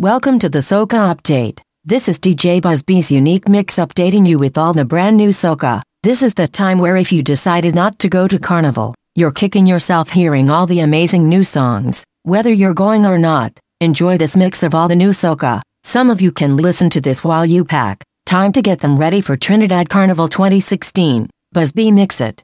[0.00, 1.60] Welcome to the Soca Update.
[1.84, 5.82] This is DJ Busby's unique mix updating you with all the brand new Soca.
[6.02, 9.66] This is the time where if you decided not to go to Carnival, you're kicking
[9.66, 12.02] yourself hearing all the amazing new songs.
[12.22, 15.60] Whether you're going or not, enjoy this mix of all the new Soca.
[15.82, 18.02] Some of you can listen to this while you pack.
[18.24, 21.28] Time to get them ready for Trinidad Carnival 2016.
[21.52, 22.42] Busby Mix It.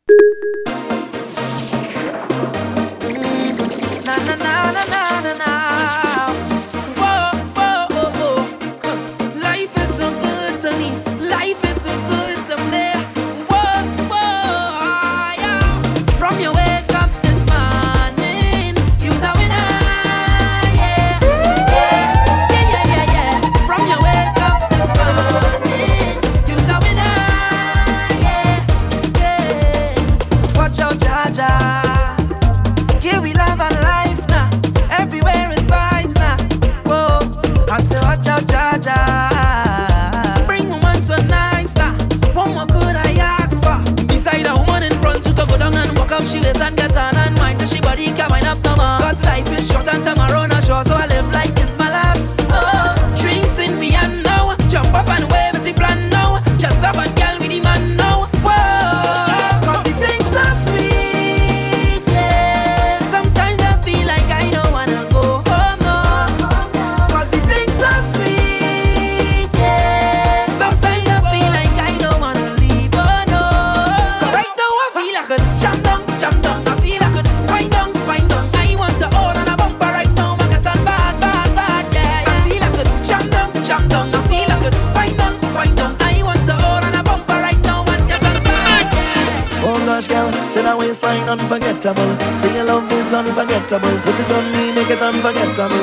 [46.26, 48.98] She waist and get on and mind she body can wind up no more.
[49.00, 51.35] Cause life is short and tomorrow not sure, so I live
[90.86, 92.10] waistline unforgettable.
[92.38, 93.94] Say your love is unforgettable.
[94.06, 95.82] Put it on me, make it unforgettable.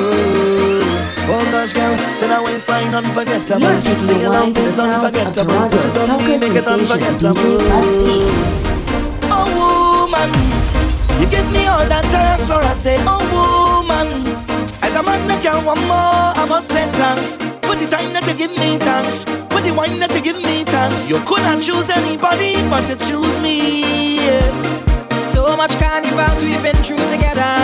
[1.28, 3.60] Oh gosh, girl, say that waistline unforgettable.
[3.60, 8.18] You're taking say your love to the sounds of Toronto's soca sensation, DJ Busby.
[9.28, 10.30] Oh woman,
[11.20, 14.08] you give me all that thanks for I say, oh woman.
[14.80, 17.36] As a man that can want more, I must say thanks
[17.66, 19.24] for the time that you give me thanks.
[19.52, 21.10] For the wine that you give me thanks.
[21.10, 24.16] You couldn't choose anybody but to choose me.
[24.24, 24.53] Yeah.
[25.54, 27.54] So much carnivals we've been through together.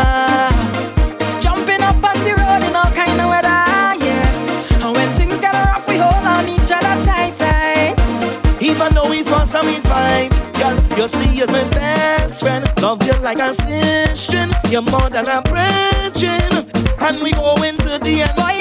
[1.40, 3.66] Jumping up on the road in all kind of weather,
[3.98, 4.86] yeah.
[4.86, 7.96] And when things get rough, we hold on each other tight, tight.
[8.62, 12.64] Even though we fuss and we fight, girl, you see as my best friend.
[12.80, 16.70] Love you like a sister, you're more than a brethren.
[17.00, 18.36] And we go into the end.
[18.36, 18.59] Boy,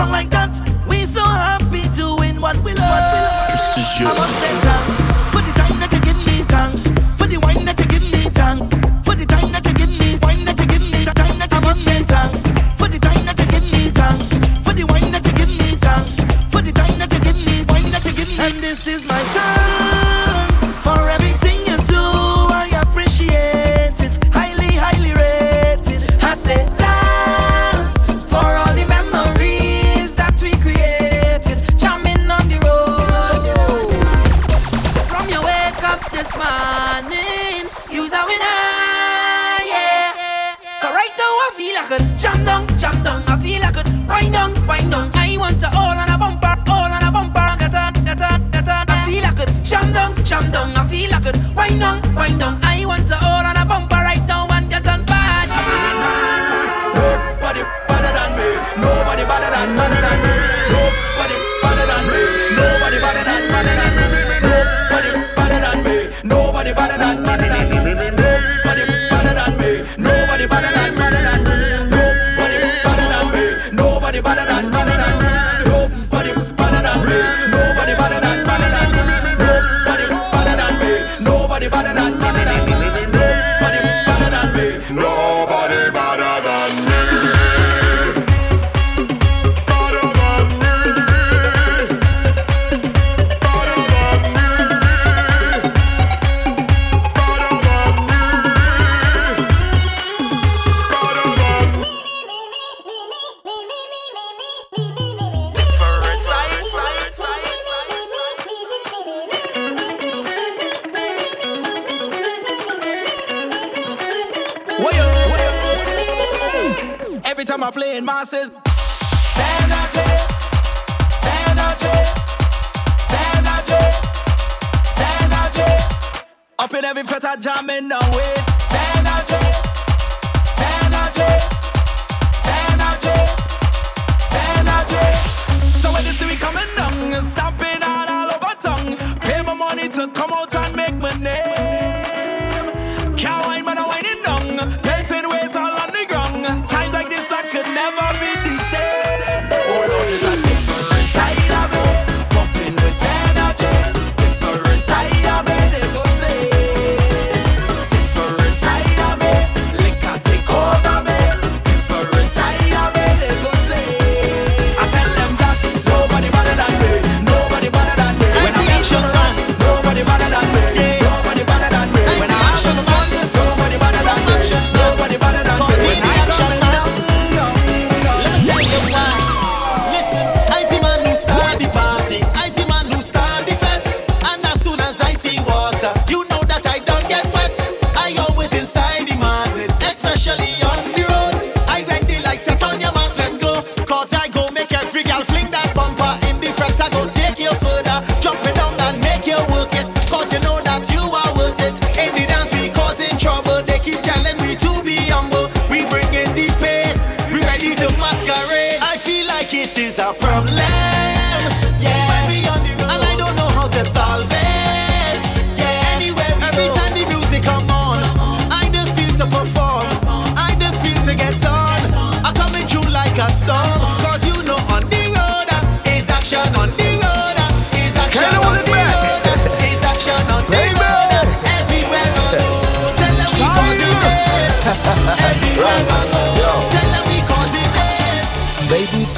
[0.00, 0.88] down to the ground like that.
[0.88, 2.90] We so happy doing what we love.
[2.90, 3.76] What we love.
[3.76, 4.99] This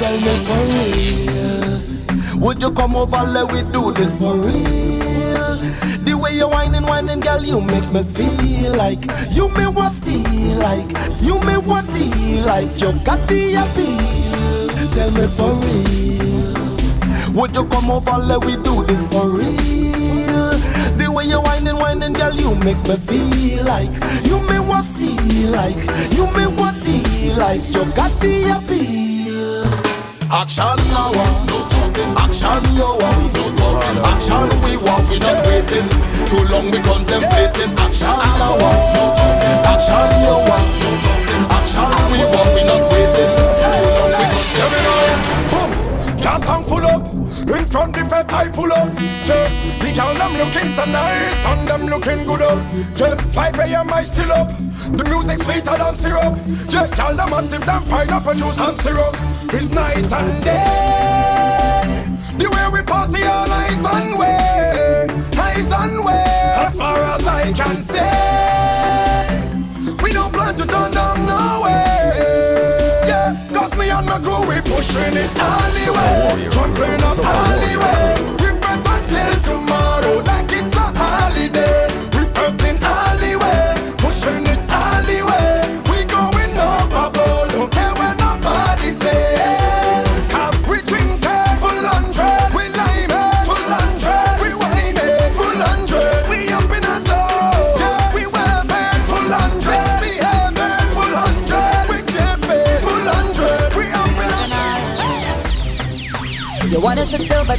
[0.03, 2.39] tell me for real.
[2.39, 5.55] Would you come over, let we do this for real?
[6.03, 10.57] The way you whining, whining, girl, you make me feel like you me what steal,
[10.57, 10.89] like
[11.21, 14.91] you me what deal, like you got the appeal.
[14.95, 17.33] Tell me for real.
[17.35, 20.51] Would you come over, let we do this for real?
[20.99, 23.93] The way you whining, whining, girl, you make me feel like
[24.25, 25.79] you may want steal, like
[26.17, 29.02] you may want deal, like you got the appeal.
[30.33, 31.11] Action now,
[31.45, 32.09] no talking.
[32.17, 34.01] Action you want, no talking.
[34.01, 35.85] Action we want, we not waiting.
[36.25, 37.69] Too long we contemplating.
[37.77, 39.61] Action now, no talking.
[39.61, 41.43] Action you want, no talking.
[41.53, 43.29] Action we want, we not waiting.
[43.29, 45.21] Too long we contemplating.
[45.53, 45.69] Boom,
[46.17, 47.05] gas tank full up.
[47.53, 48.89] In front the fat I pull up.
[49.29, 49.45] Yeah,
[49.85, 52.57] the girl them looking so nice and them looking good up.
[52.97, 53.93] Yeah, 5 a.m.
[53.93, 54.49] I still up.
[54.97, 56.33] The music sweeter than syrup.
[56.73, 59.32] Yeah, girl them massive up a juice and syrup.
[59.55, 61.85] It's night and day.
[62.39, 65.05] The way we party all eyes and way,
[65.37, 66.25] eyes and way.
[66.65, 69.27] As far as I can say,
[70.01, 73.05] we don't plan to turn down no way.
[73.05, 77.19] Yeah, cause me and my crew we pushing it all the way, oh, jumping up
[77.21, 78.15] all the way.
[78.41, 80.02] We fret until tomorrow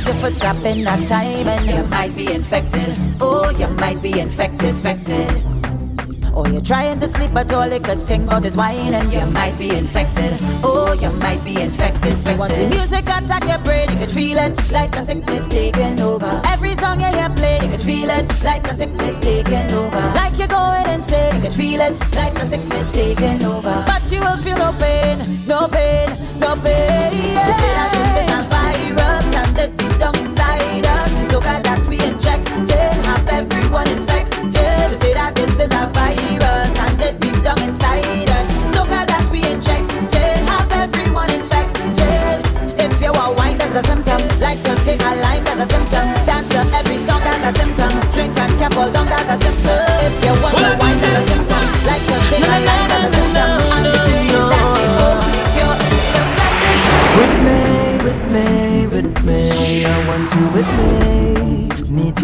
[0.04, 2.94] but your foot up in that time, and you might be infected.
[3.20, 5.42] Oh, you might be infected, infected.
[6.36, 9.24] Oh, you're trying to sleep, but all you could think about is wine, and you
[9.32, 10.32] might be infected.
[10.62, 12.38] Oh, you might be infected, infected.
[12.38, 16.42] Once the music attack your brain, you could feel it like a sickness taking over.
[16.46, 20.00] Every song you hear play, you could feel it like a sickness taking over.
[20.16, 23.84] Like you're going insane, you could feel it like a sickness taking over.
[23.86, 27.03] But you will feel no pain, no pain, no pain.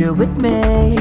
[0.00, 1.00] You with me.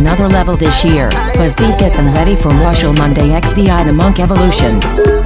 [0.00, 1.10] another level this year.
[1.34, 5.19] Plus get them ready for Machel Monday XVI The Monk Evolution.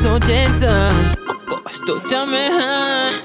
[0.00, 0.88] So gentle.
[1.28, 3.16] Oh gosh, don't jam me hand.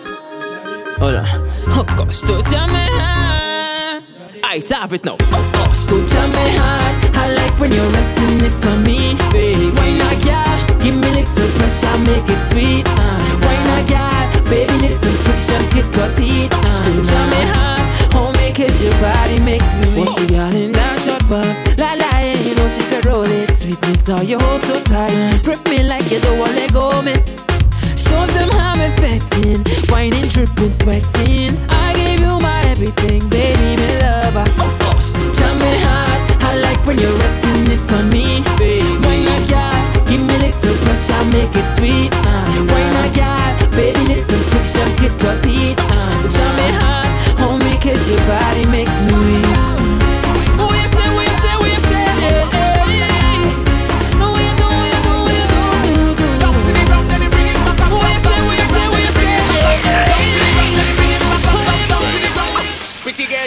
[1.00, 1.88] Hold on.
[1.96, 4.03] Gosh, don't jam me hand.
[4.44, 5.15] I have it now.
[5.53, 7.15] Gosh, don't jam me hand.
[7.15, 9.72] I like when you're resting it on me, baby.
[9.72, 10.44] Why not, yeah?
[10.84, 12.86] Give me little pressure, make it sweet.
[12.88, 13.20] Uh.
[13.44, 14.41] Why not, yeah?
[14.50, 16.51] Baby, little friction, it cause heat.
[16.51, 17.29] Uh.
[17.32, 17.75] Me hand.
[18.13, 20.29] Oh, make it your body makes me weak.
[20.29, 21.77] Girl in that short pants?
[21.77, 23.55] La la, yeah, you know she can roll it.
[23.55, 25.41] Sweetness, how you hold so tight.
[25.44, 25.75] Grip me
[26.12, 27.14] you don't want let go, me.
[27.96, 31.58] Shows them how I'm affecting, whining, dripping, sweating.
[31.70, 34.46] I gave you my everything, baby, me lover.
[34.60, 36.44] Oh gosh, jam me hard.
[36.44, 38.98] I like when you're resting it on me, baby.
[39.06, 40.06] Why not, yeah?
[40.10, 42.25] Give me little pressure, make it sweet.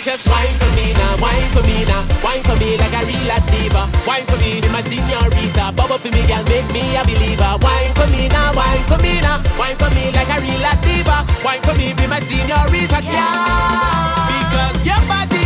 [0.09, 3.29] Just wine for me now, wine for me now, wine for me like a real
[3.53, 3.85] diva.
[4.09, 5.69] Wine for me, be my señorita.
[5.77, 7.53] Bubble for me, girl, make me a believer.
[7.61, 11.19] Wine for me now, wine for me now, wine for me like a real diva.
[11.45, 14.33] Wine for me, be my señorita, yeah.
[14.33, 15.38] Because your body,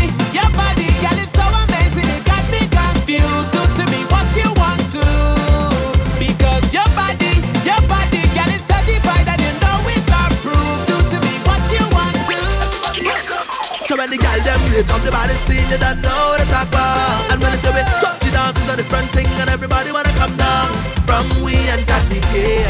[14.72, 17.28] them up the body steam, you don't know to talk about.
[17.30, 20.12] And when they say we touch it down, it's a different thing, and everybody wanna
[20.16, 20.72] come down.
[21.04, 22.64] From we and Kathy K,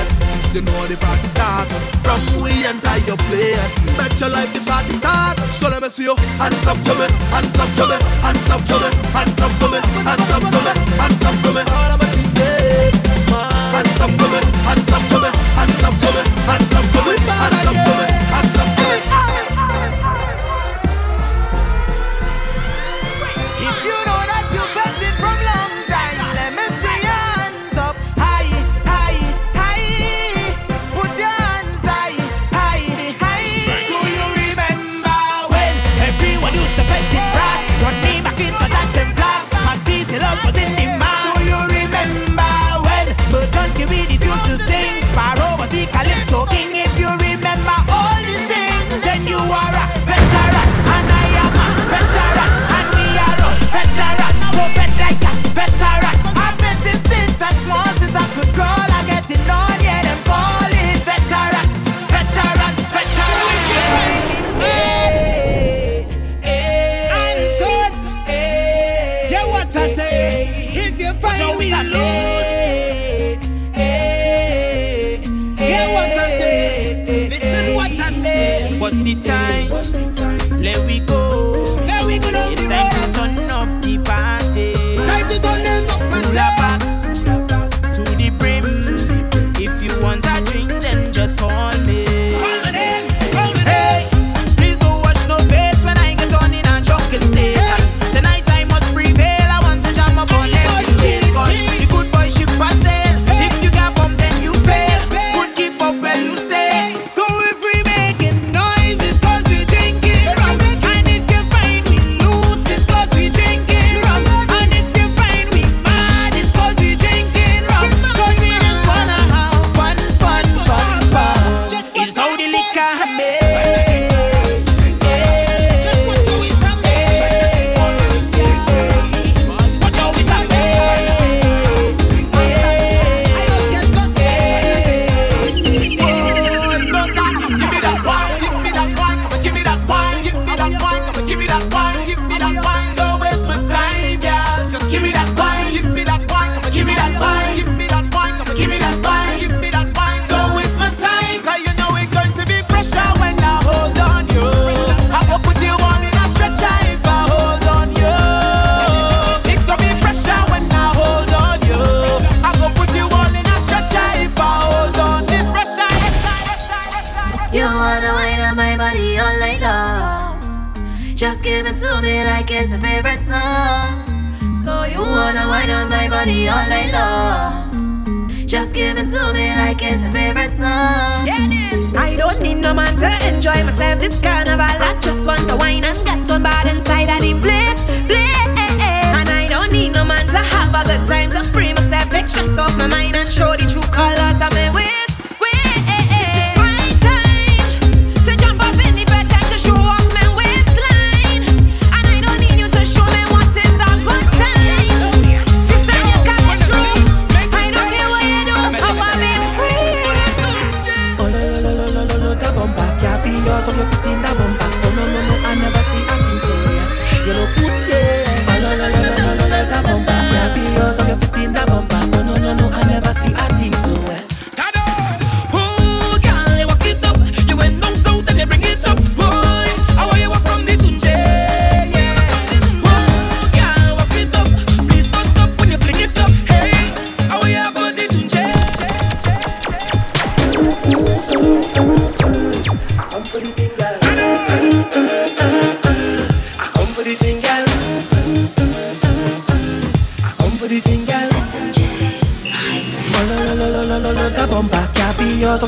[0.50, 1.70] you know the party start.
[2.02, 3.54] From we and tie your play,
[3.94, 5.38] bet your life the party start.
[5.54, 8.62] So let me see you hands up to me, hands up to me, hands up
[8.66, 11.62] to me, hands up to me, hands up to me, hands up to me.
[11.70, 12.90] All about the day,
[13.70, 14.51] hands up to me,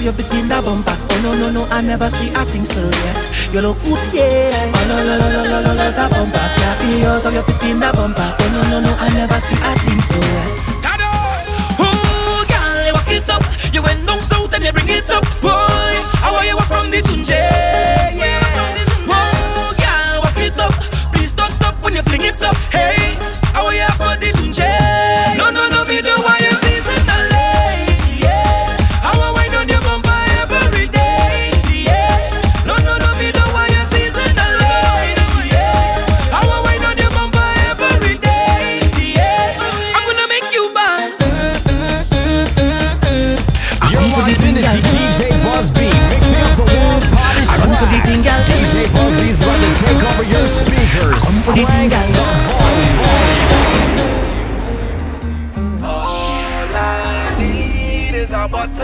[0.04, 0.92] you fit in the bumper.
[0.92, 3.52] Oh no no no, I never see a thing so yet.
[3.52, 4.70] You look good, yeah.
[4.76, 6.46] Oh no no no no no no, no the bumper.
[6.56, 8.36] Clap your hands, how you fit in the bumper.
[8.38, 10.60] Oh no no no, I never see a thing so yet.
[11.80, 13.42] Oh, girl, walk it up.
[13.72, 15.96] You went down south and you bring it up, boy.
[16.20, 18.03] How are you from the Tunje?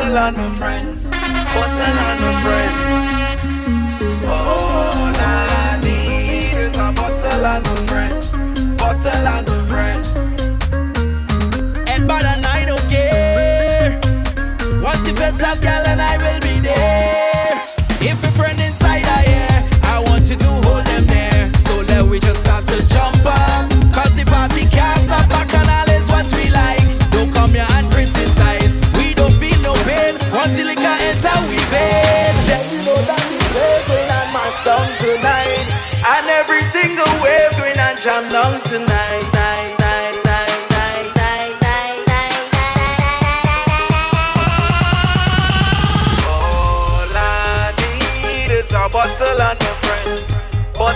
[0.01, 1.11] Bottle and my friends.
[1.11, 2.91] Bottle and my friends.
[4.25, 8.33] Oh, all I need is a bottle and my friends.
[8.79, 9.50] Bottle and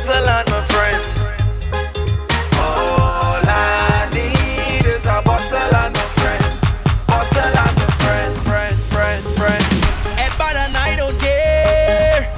[0.07, 1.33] Bottle and my friends.
[2.61, 6.61] All I need is a bottle and my friends.
[7.09, 8.37] Bottle and my friends.
[8.45, 9.65] Friend, friend, friend.
[10.21, 12.31] And by the night, don't care.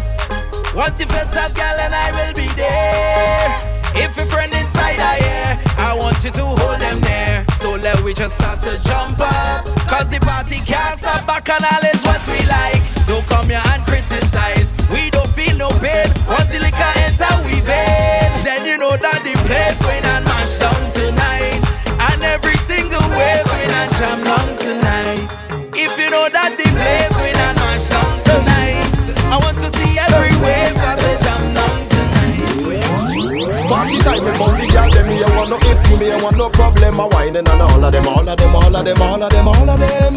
[0.76, 3.50] Once you felt that girl, and I will be there.
[3.96, 7.44] If a friend inside I hear, I want you to hold them there.
[7.55, 9.66] So let we just start to jump up.
[9.90, 11.86] Cause the party can't stop back and all
[34.07, 37.01] time with body girl, them me, I want no issue, me, I want no problem.
[37.01, 39.49] I whining and all of them, all of them, all of them, all of them,
[39.49, 40.12] all of them.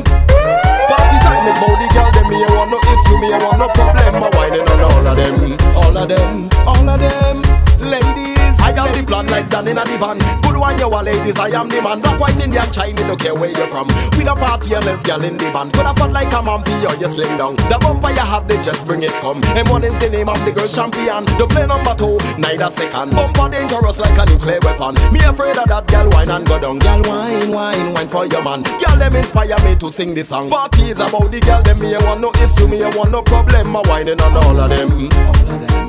[0.89, 3.67] Party time with body girl, them me, I want no issue, me, I want no
[3.73, 4.23] problem.
[4.23, 7.68] I whining and all of them, all of them, all of them.
[7.79, 10.19] Ladies, I am the plan like Dan in a divan.
[10.43, 12.01] Good one, you are ladies, I am the man.
[12.01, 13.87] Black, white, Indian, Chinese, don't care where you're from.
[14.19, 15.71] We the party and let's girl in the band.
[15.73, 17.55] Could afford like a man, or you slim down.
[17.71, 19.41] The bumper you have, they just bring it come.
[19.55, 21.23] M1 is the name of the girl champion.
[21.39, 23.15] The play number two, neither second.
[23.15, 24.99] Bumper dangerous like a nuclear weapon.
[25.15, 26.79] Me afraid of that girl wine and go down.
[26.79, 28.63] Girl wine, wine, wine for your man.
[28.63, 30.49] Girl them inspire me to sing this song.
[30.49, 33.21] Party is about the girl them me I want no issue, me I want no
[33.23, 33.71] problem.
[33.71, 35.88] My whining on all of them.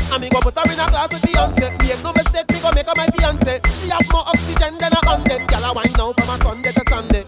[0.11, 1.71] And me go put her in a class with Beyonce.
[1.87, 3.61] Make no mistake, me go make her my fiance.
[3.79, 5.47] She have more oxygen than a hundred.
[5.47, 7.25] Girl, I wine now from a Sunday to Sunday.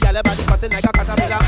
[0.00, 1.38] Girl, her body cutting like a caterpillar.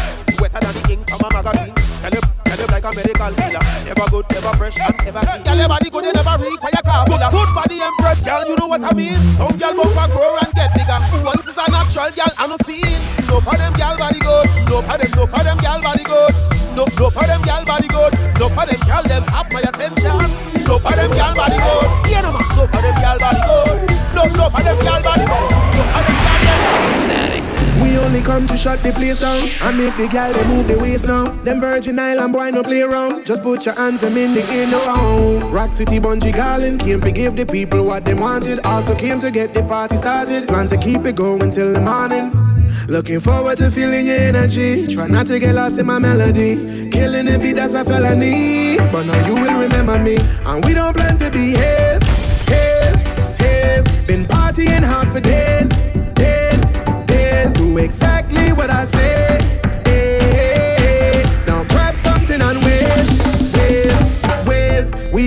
[0.40, 1.74] Wetter than the ink from a magazine.
[1.74, 5.42] Tell you, tell you like a medical healer Never good, never fresh, and never clean
[5.44, 8.56] Girl, your body good, you never require car filler Good for the empress, girl, you
[8.56, 12.10] know what I mean Some girl bumper grow and get bigger Once is a natural,
[12.12, 15.42] girl, I'm not seeing No for them, girl, body good No for them, no for
[15.44, 18.12] them, girl, body good no, no for them girl body good.
[18.38, 20.12] No for them girl them have my attention.
[20.68, 22.10] No for them girl body good.
[22.12, 22.44] Yeah no man.
[22.52, 23.88] No for them girl body good.
[24.12, 25.50] No, no for them girl body good.
[25.72, 27.00] No for them girl them.
[27.00, 27.56] Static.
[27.82, 30.78] We only come to shut the place down and make the girl they move the
[30.78, 31.28] waist now.
[31.44, 33.26] Them Virgin Island boy no play around.
[33.26, 35.52] Just put your hands them in the in the round.
[35.52, 38.60] Rock City Bunji Garlin came to give the people what they wanted.
[38.60, 40.46] Also came to get the party started.
[40.48, 42.30] Plan to keep it going till the morning.
[42.88, 44.86] Looking forward to feeling your energy.
[44.86, 46.90] Try not to get lost in my melody.
[46.90, 48.76] Killing the beat, that's a felony.
[48.76, 50.16] But now you will remember me.
[50.44, 52.02] And we don't plan to behave.
[52.48, 54.06] Have, have.
[54.06, 55.86] Been partying hard for days.
[56.14, 56.74] Days,
[57.06, 57.54] days.
[57.54, 59.65] Do exactly what I say.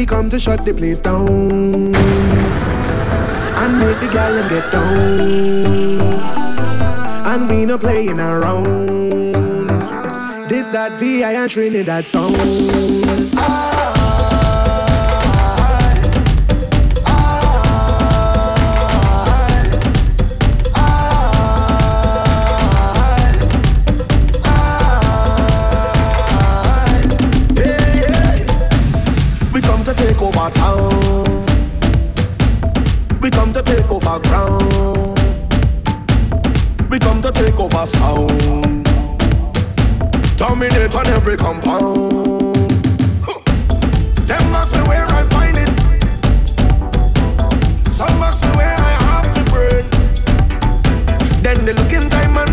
[0.10, 1.96] Come to shut the place down.
[3.62, 4.98] and make the gal get down.
[7.32, 9.34] And we no playing around.
[10.50, 12.34] This that VI and Trinidad song.
[12.34, 13.99] We
[37.80, 38.84] over sound.
[40.38, 42.10] Dominate on every compound.
[51.70, 52.50] The look in time I'm.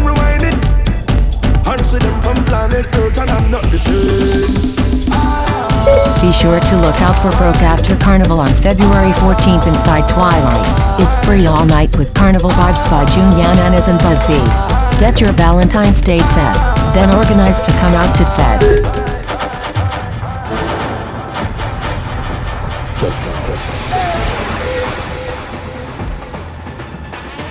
[6.21, 11.01] Be sure to look out for Broke After Carnival on February 14th inside Twilight.
[11.01, 14.76] It's free all night with Carnival vibes by June Yananas and Busby.
[14.99, 16.57] Get your Valentine's Day set,
[16.95, 18.61] then organize to come out to Fed.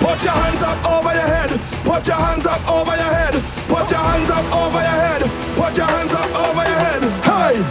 [0.00, 1.50] Put your hands up over your head.
[1.84, 3.34] Put your hands up over your head.
[3.68, 5.22] Put your hands up over your head.
[5.54, 7.02] Put your hands up over your head.
[7.22, 7.62] Hey!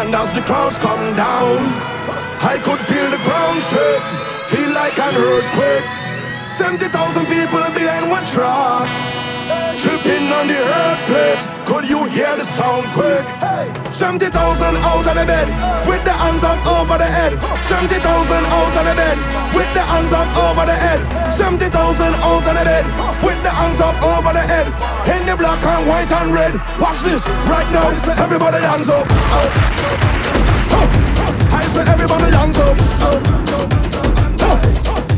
[0.00, 1.58] And as the crowds come down,
[2.40, 4.02] I could feel the ground shake.
[4.48, 5.84] Feel like an earthquake.
[6.48, 9.17] 70,000 people behind one truck.
[9.80, 11.42] Tripping on the earth plate.
[11.64, 13.26] Could you hear the sound quick?
[13.94, 15.48] 70,000 out of the bed
[15.88, 17.32] with the hands up over the head.
[17.64, 19.18] 70,000 out of the bed
[19.54, 21.00] with the hands up over the head.
[21.32, 22.84] 70,000 out of the bed
[23.24, 24.66] with the hands up over the head.
[25.08, 26.54] In the black and white and red.
[26.80, 27.88] Watch this right now.
[28.20, 29.06] Everybody hands up.
[29.08, 29.48] Oh.
[31.52, 32.76] I say everybody hands up.
[33.00, 33.18] Oh.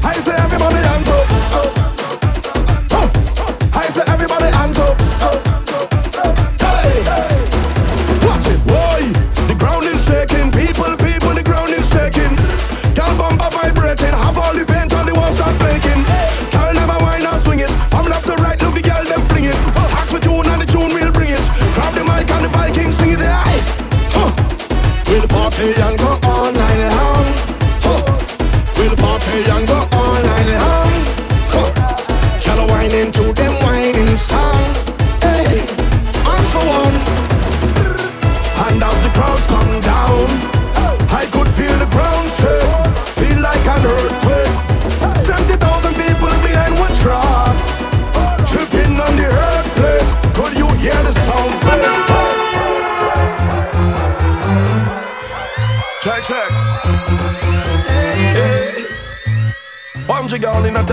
[0.04, 1.49] I say everybody hands up.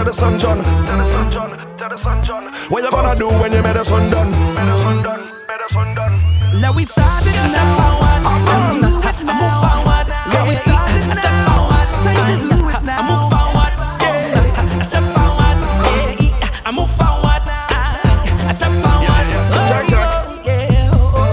[0.07, 0.63] The sun John.
[0.63, 1.77] Tell the sun John.
[1.77, 2.53] Tell the sun John.
[2.69, 4.31] What you gonna do when you made the sun done?
[4.31, 5.19] Made the sun done.
[5.19, 6.61] Made the sun done.
[6.61, 8.23] Now we started step forward.
[8.23, 8.31] I
[8.79, 10.07] move forward.
[10.31, 11.87] Yeah, we started step forward.
[12.07, 12.99] Time to do it now.
[12.99, 13.73] I move forward.
[13.99, 15.57] Yeah, I step forward.
[16.23, 17.43] Yeah, I move forward.
[18.47, 19.27] I step forward.
[19.67, 20.07] Check, check.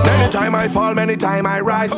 [0.04, 1.94] Many time I fall, many time I rise.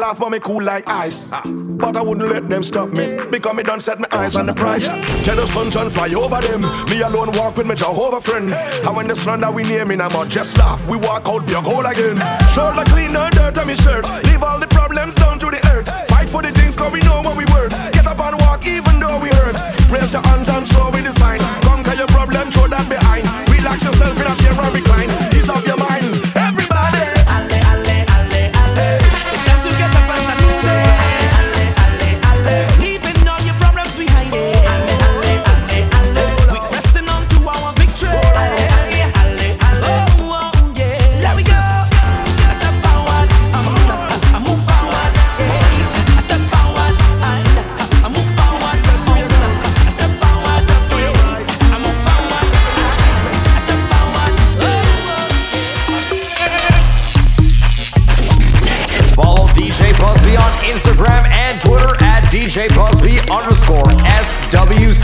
[0.00, 1.30] Laugh but me cool like ice.
[1.30, 1.42] Ah.
[1.44, 3.18] But I wouldn't let them stop me.
[3.30, 4.86] Because me done set my eyes on the prize.
[5.26, 6.62] Tell the sun sunshine fly over them.
[6.88, 8.54] Me alone walk with my Jehovah friend.
[8.54, 10.80] And when the sun that we near me, I'm just laugh.
[10.88, 12.16] We walk out pure gold again.
[12.48, 14.08] Shoulder clean, no dirt on me shirt.
[14.24, 15.86] Leave all the problems down to the earth.
[16.08, 17.76] Fight for the things cause we know what we worth.
[17.92, 19.60] Get up and walk even though we hurt.
[19.90, 21.40] Raise your hands and show me the sign.
[21.60, 23.28] Conquer your problem, throw that behind.
[23.52, 25.19] Relax yourself in a chair and recline.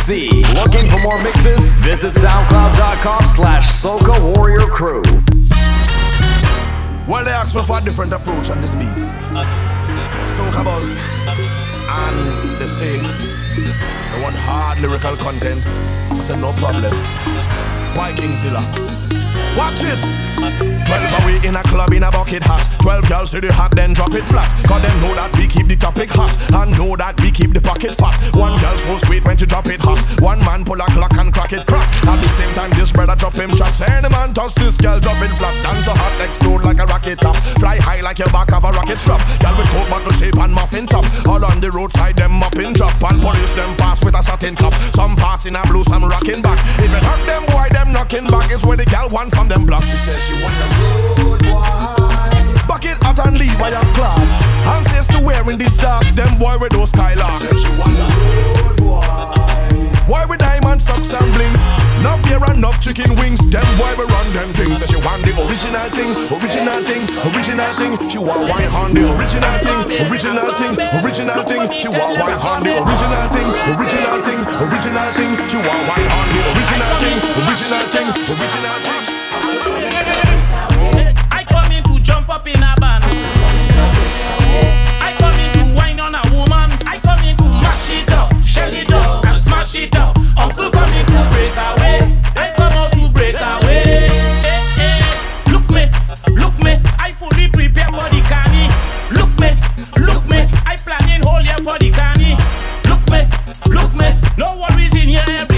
[0.09, 1.73] Looking for more mixes?
[1.83, 5.03] Visit SoundCloud.com slash Soca Warrior Crew.
[7.09, 8.87] Well, they asked me for a different approach on this beat.
[10.31, 10.97] Soca Buzz.
[11.89, 15.67] And they say they want hard lyrical content.
[15.67, 16.95] I said, no problem.
[17.95, 18.63] Viking Zilla.
[19.59, 20.76] Watch it.
[20.87, 22.67] Twelve away in a club in a bucket hat.
[22.81, 24.49] Twelve girls see the hat, then drop it flat.
[24.67, 26.31] Cause them know that we keep the topic hot.
[26.55, 28.15] And know that we keep the pocket fat.
[28.35, 29.99] One girl so sweet when she drop it hot.
[30.21, 31.87] One man pull a clock and crack it crack.
[32.07, 33.83] At the same time, this brother drop him chops.
[33.83, 35.55] Any man toss this girl drop it flat.
[35.63, 37.37] Dance so hot, explode like a rocket top.
[37.59, 39.21] Fly high like your back of a rocket strap.
[39.43, 41.05] Girl with coke bottle shape and muffin top.
[41.27, 42.95] All on the roadside, them up in drop.
[43.03, 44.75] And police them pass with a satin top.
[44.95, 46.63] Some pass in a blue, some rocking back.
[46.79, 49.67] If it hurt them, boy, them knocking back is where the girl want from them
[49.67, 49.83] block.
[49.85, 50.76] She says she want the road boy.
[52.67, 54.33] Bucket out and leave I am class.
[54.67, 57.43] And says to wearing these darks, them boy with those skylarks.
[60.07, 60.23] Boy.
[60.29, 61.61] With diamond socks and blings.
[62.01, 63.39] Enough beer and enough chicken wings.
[63.51, 64.79] Them boy we run them things.
[64.87, 67.95] She want the original thing, original thing, original thing.
[68.11, 71.63] She want wine on the original thing, original thing, original thing.
[71.79, 75.31] She want wine on the original thing, original thing, original thing.
[75.47, 80.06] She want wine on the original thing, original thing, original thing.
[82.07, 83.03] Jump up in a band.
[85.03, 86.71] I come in to wine on a woman.
[86.87, 90.17] I come in to mash it up, shell it up, and smash it up.
[90.39, 91.99] Uncle come in to break away.
[92.37, 94.07] I come out to break away.
[95.51, 95.91] Look me,
[96.41, 96.79] look me.
[96.97, 98.71] I fully prepare for the carny.
[99.11, 99.51] Look me,
[100.07, 100.47] look me.
[100.65, 102.39] I planning whole year for the carny.
[102.87, 103.27] Look me,
[103.67, 104.15] look me.
[104.39, 105.56] No worries in here.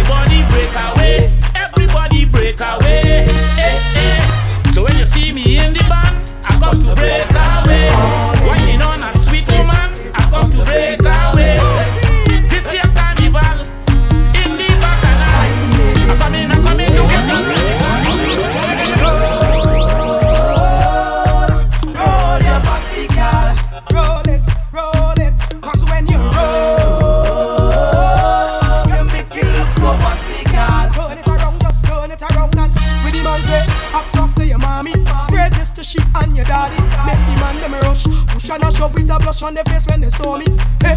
[38.50, 40.46] And a shove with a blush on their face when they saw me.
[40.80, 40.96] Hey,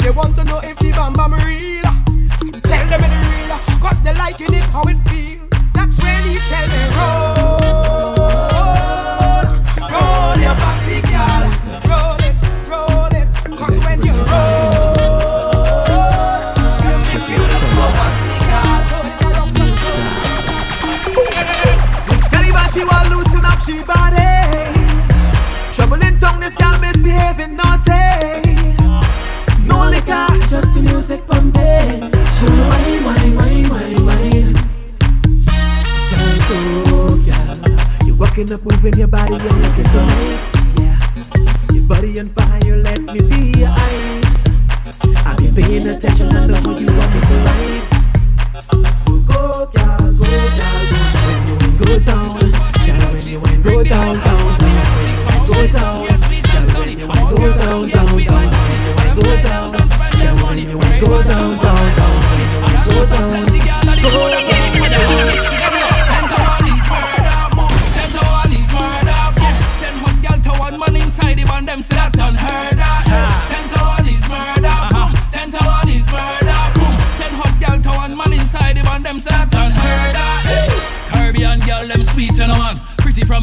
[0.00, 1.82] they want to know if the bam bam real.
[1.84, 2.02] Ah.
[2.64, 3.52] Tell them it's real.
[3.52, 3.78] Ah.
[3.80, 5.46] Cause they liking it, how it feel.
[5.74, 8.16] That's when you tell me roll.
[9.92, 11.44] Roll your body, girl.
[11.86, 13.28] Roll it, roll it.
[13.58, 14.98] Cause when you roll,
[22.74, 23.97] she want loosen up she.
[32.38, 32.44] Pumping.
[32.44, 34.54] She wanna wine, wine, wine, wine, wine.
[36.10, 36.36] Girl,
[36.84, 38.06] go, girl.
[38.06, 40.44] You walking up, moving your body, and looking so nice.
[40.78, 40.98] Yeah,
[41.72, 44.44] your body on fire, let me be your eyes.
[45.26, 47.07] I've been paying attention, I know you want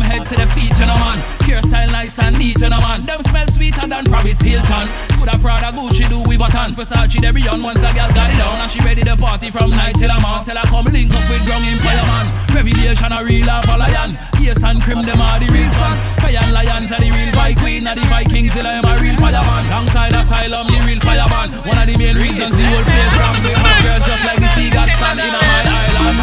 [0.05, 1.19] head to the feet, you know man.
[1.45, 3.01] Hair style nice and neat, you know man.
[3.01, 4.87] Them smell sweeter than Paris Hilton.
[5.17, 6.71] Put a Prada, Gucci, do with Vuitton.
[6.73, 9.71] Versace, they beyond once the girl got it down and she ready to party from
[9.71, 10.43] night till a morn.
[10.45, 12.25] Tell her come link up with Ground Empire man.
[12.55, 14.17] Revelation a real of a lion.
[14.45, 15.99] Ace and Crim, them are the real sons.
[16.21, 17.87] Fire and Lions are the real fight queen.
[17.87, 19.65] Are the Vikings, they am a real fireman.
[19.65, 21.49] Alongside Asylum, the real fireman.
[21.65, 24.49] One of the main reasons the whole place from the have girls just like the
[24.53, 26.17] sea god sand in my island.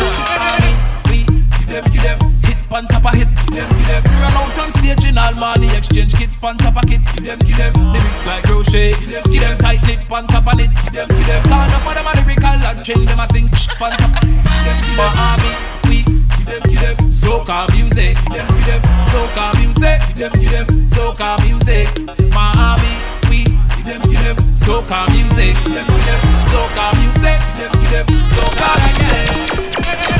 [1.11, 2.32] We give them, give them.
[2.73, 4.03] On top of hit, give them, give them.
[4.03, 7.39] Run out on stage in all money exchange kit on top of kit, give them,
[7.41, 7.73] give them.
[7.93, 9.59] Lyrics like crochet, give them, give them.
[9.59, 11.53] Tight top of it, give them, give them.
[11.53, 14.20] Up for them a lyrical and chain them a sing on top.
[14.23, 15.12] Give them, give them.
[15.20, 15.53] Army,
[15.85, 16.97] we give them, give them.
[17.12, 18.81] Soca music, give them, give them.
[19.12, 20.66] Soca music, give them, give them.
[20.89, 21.93] Soca music,
[22.33, 22.97] my army,
[23.29, 23.45] we
[23.77, 24.37] give them, give them.
[24.57, 26.20] Soca music, give them, give them.
[26.49, 28.07] Soca music, give them, give them.
[28.33, 30.12] Soca music.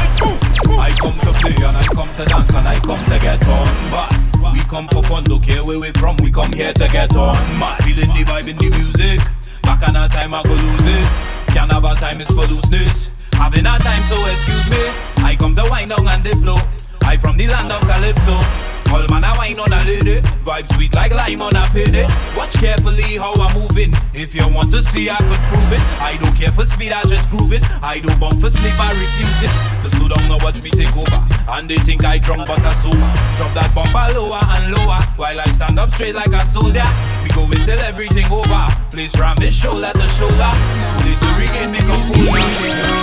[0.70, 3.90] I come to play and I come to dance and I come to get on.
[3.90, 7.14] But we come for fun, don't care where we from, we come here to get
[7.16, 7.36] on.
[7.58, 7.82] Mad.
[7.84, 9.20] Feeling the vibe in the music.
[9.62, 11.54] Back on that time I go lose it.
[11.54, 13.10] Carnival time it's for looseness.
[13.32, 15.24] Having a time, so excuse me.
[15.24, 16.58] I come to wind down and blow.
[17.05, 18.72] I from the land of Calypso.
[18.92, 22.05] All man I wine on a lady, vibe sweet like lime on a payday.
[22.36, 23.94] Watch carefully how I'm moving.
[24.12, 25.80] If you want to see, I could prove it.
[25.96, 27.62] I don't care for speed, I just groove it.
[27.82, 29.53] I don't bump for sleep, I refuse it.
[29.82, 31.24] The slow down, now watch me take over.
[31.48, 32.98] And they think I drunk but I sober.
[33.36, 36.84] Drop that bumper lower and lower while I stand up straight like a soldier.
[37.24, 38.68] We go until everything over.
[38.90, 40.53] Place ram his shoulder to shoulder.
[41.00, 43.01] Too late to regain me composure.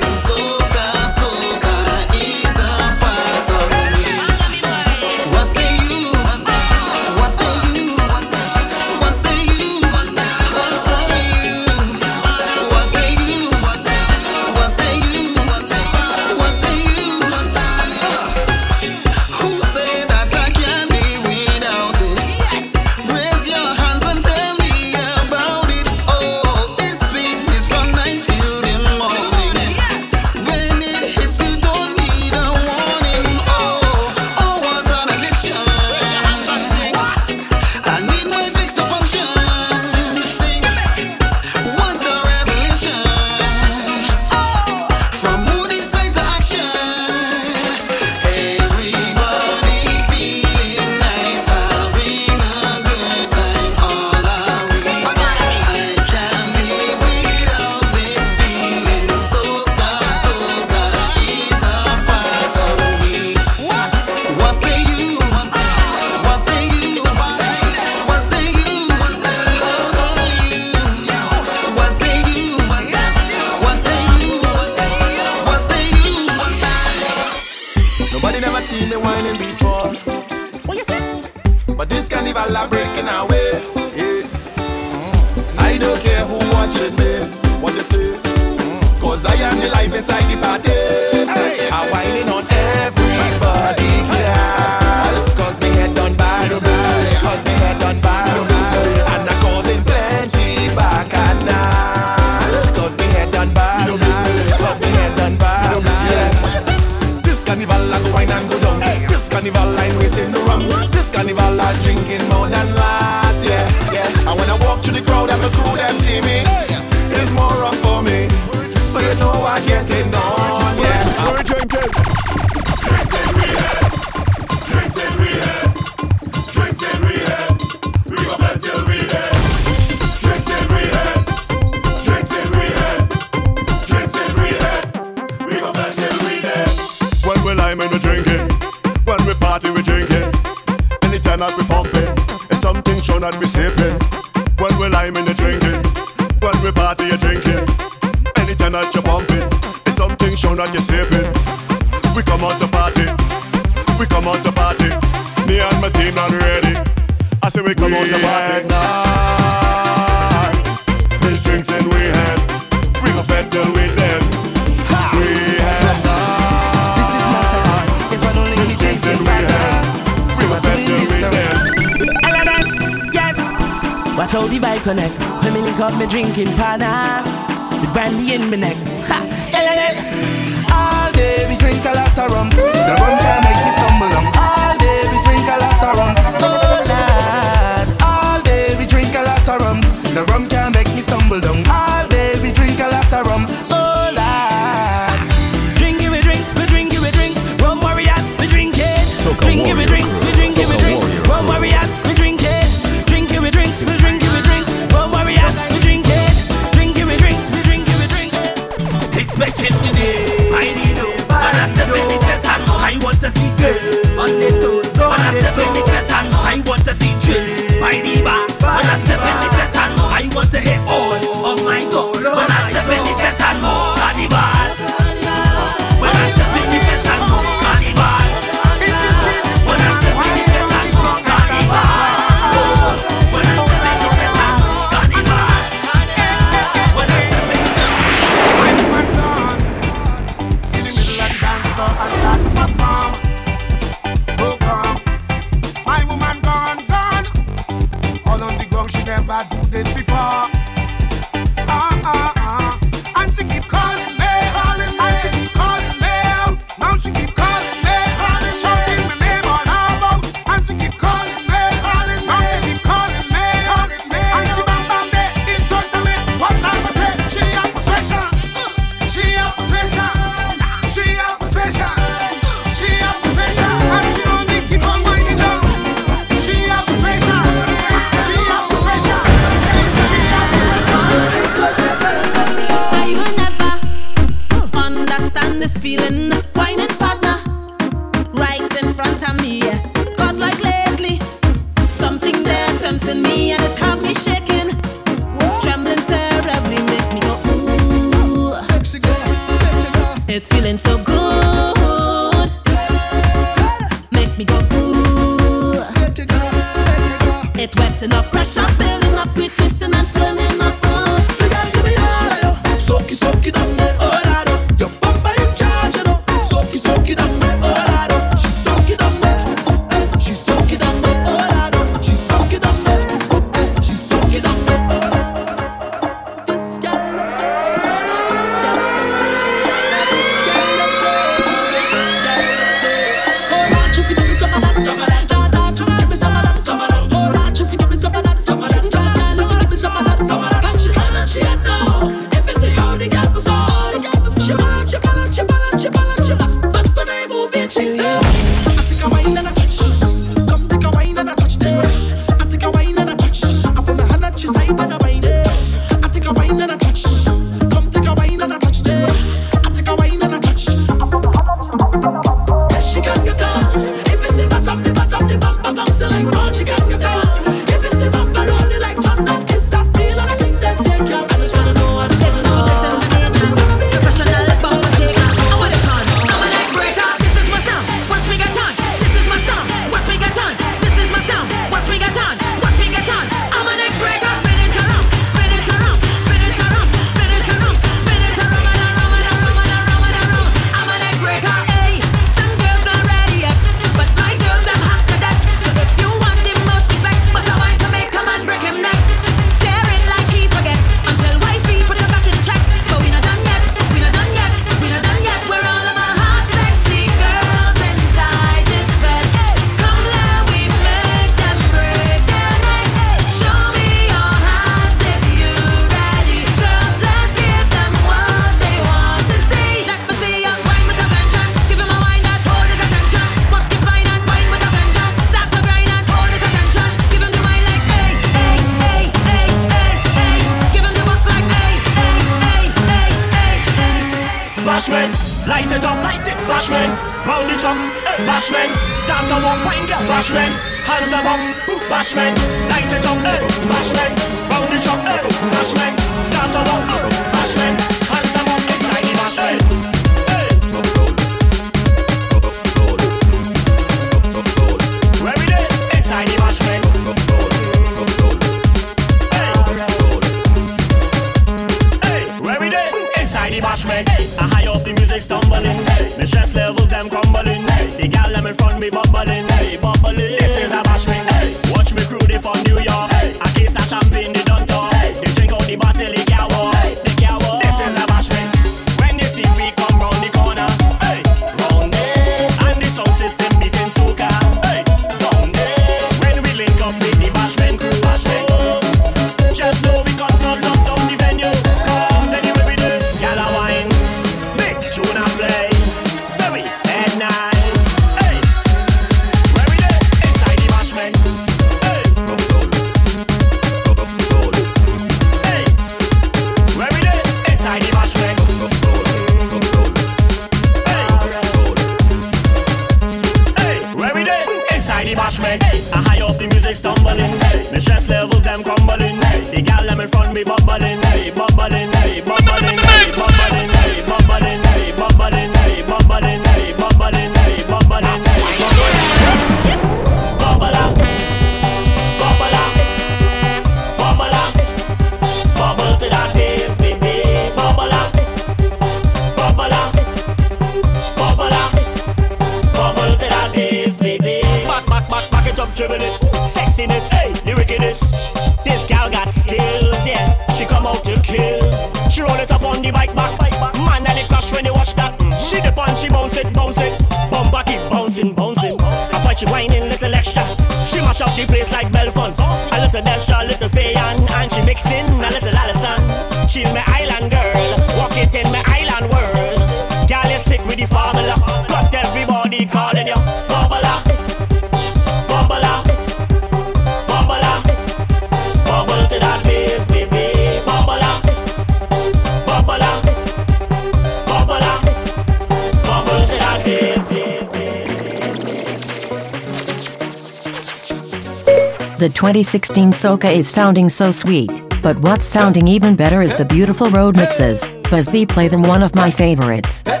[592.00, 594.50] The 2016 Soca is sounding so sweet,
[594.82, 597.68] but what's sounding even better is the beautiful road mixes.
[597.90, 599.82] Buzz B play them one of my favorites.
[599.82, 600.00] Cause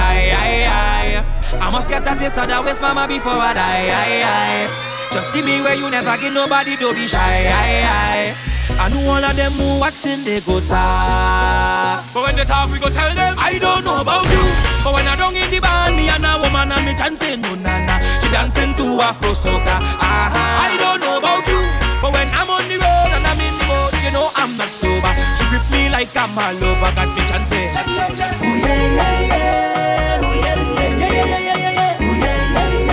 [0.00, 1.20] I, I,
[1.52, 5.12] I, I must get that taste of that waste mama before I die, I, I.
[5.12, 8.80] Just give me where you never give nobody, don't be shy, I, I.
[8.80, 12.00] I know all of them who watching, they go talk.
[12.14, 14.40] But when they talk, we go tell them, I don't know about you.
[14.80, 15.17] But when I
[15.48, 17.98] in the band, me and a woman and me chanting, no na na.
[18.20, 20.64] She dancing to Afro soca, uh-huh.
[20.68, 21.64] I don't know about you.
[22.02, 24.70] But when I'm on the road and I'm in the mood, you know I'm not
[24.70, 25.12] sober.
[25.36, 27.68] She grip me like I'm a lover, got me chanting.
[27.68, 30.20] Ooh, yeah, yeah, yeah.
[30.20, 32.04] Ooh, yeah, yeah, yeah, yeah, yeah, yeah, yeah.
[32.04, 32.92] Ooh, yeah, yeah,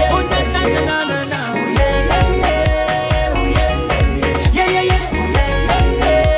[0.00, 0.14] yeah.
[0.14, 1.40] Ooh, na, na, na, na, na, na.
[1.52, 3.36] Ooh, yeah, yeah, yeah.
[3.36, 3.78] Ooh, yeah,
[4.54, 5.12] yeah, yeah, yeah.
[5.12, 6.30] Ooh, yeah, yeah, yeah.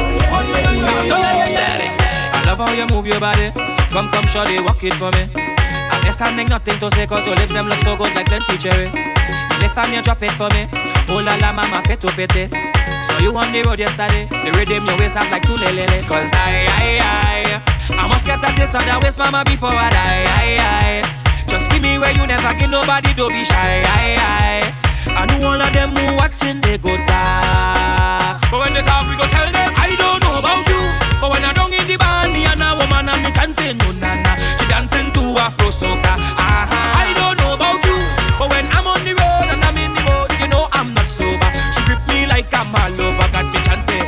[0.00, 2.34] Ooh, yeah, yeah, yeah, yeah, yeah, yeah.
[2.34, 3.52] I love how you move your body.
[3.90, 5.26] Come, come, shorty, walk it for me.
[5.90, 8.56] I'm here standing, nothing to say, cause your lips them look so good like plenty
[8.56, 8.86] cherry.
[8.86, 10.70] You lift and you drop it for me.
[11.10, 12.46] Oh la la, mama, fit to pity.
[13.02, 15.90] So you on the road yesterday, the rhythm your waist up like two lele.
[16.06, 20.22] Cause I, I, I, I must get that of that waist, mama, before I die.
[20.38, 21.46] I, I.
[21.50, 23.82] Just give me where you never give nobody, don't be shy.
[23.82, 24.80] I, I.
[25.10, 28.38] I know all of them who watching, they go talk.
[28.54, 30.78] But when they talk, we go tell them, I don't know about you.
[31.18, 31.50] But when I
[35.50, 36.14] Afro soca.
[36.14, 37.02] Uh-huh.
[37.02, 37.98] I don't know about you,
[38.38, 41.08] but when I'm on the road and I'm in the mood, you know I'm not
[41.10, 41.50] sober.
[41.74, 43.98] She grip me like I'm a lover, got me chanting.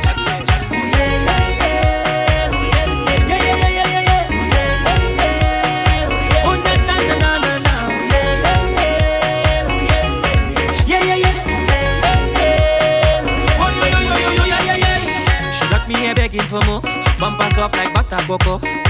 [16.15, 16.79] Begging for more,
[17.19, 18.82] bumpers off like butter cocoa.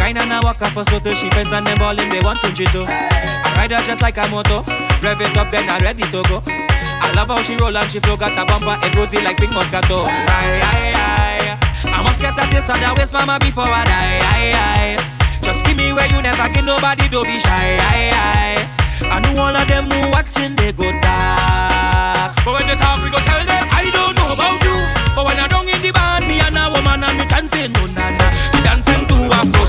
[0.00, 2.40] Grind and I walk up for so till she friends and them ballin' they want
[2.40, 2.88] to chito.
[2.88, 4.64] I ride her just like a moto.
[5.04, 6.40] Rev it up then I ready to go.
[6.48, 9.52] I love how she roll and she flow got a bumper head rosy like pink
[9.52, 10.08] moscato.
[10.08, 11.58] Aye, aye, aye.
[11.84, 14.20] I must get that of that waist mama before I die.
[14.24, 14.96] Aye, aye.
[15.44, 17.76] Just give me where you never give nobody, don't be shy.
[17.76, 18.60] Aye, aye.
[19.04, 22.40] I know all of them who watching they go talk.
[22.40, 24.76] But when they talk, we go tell them I don't know about you.
[25.12, 27.84] But when I don't in the band, me and a woman and me chanting, no
[27.92, 28.19] na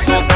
[0.01, 0.30] so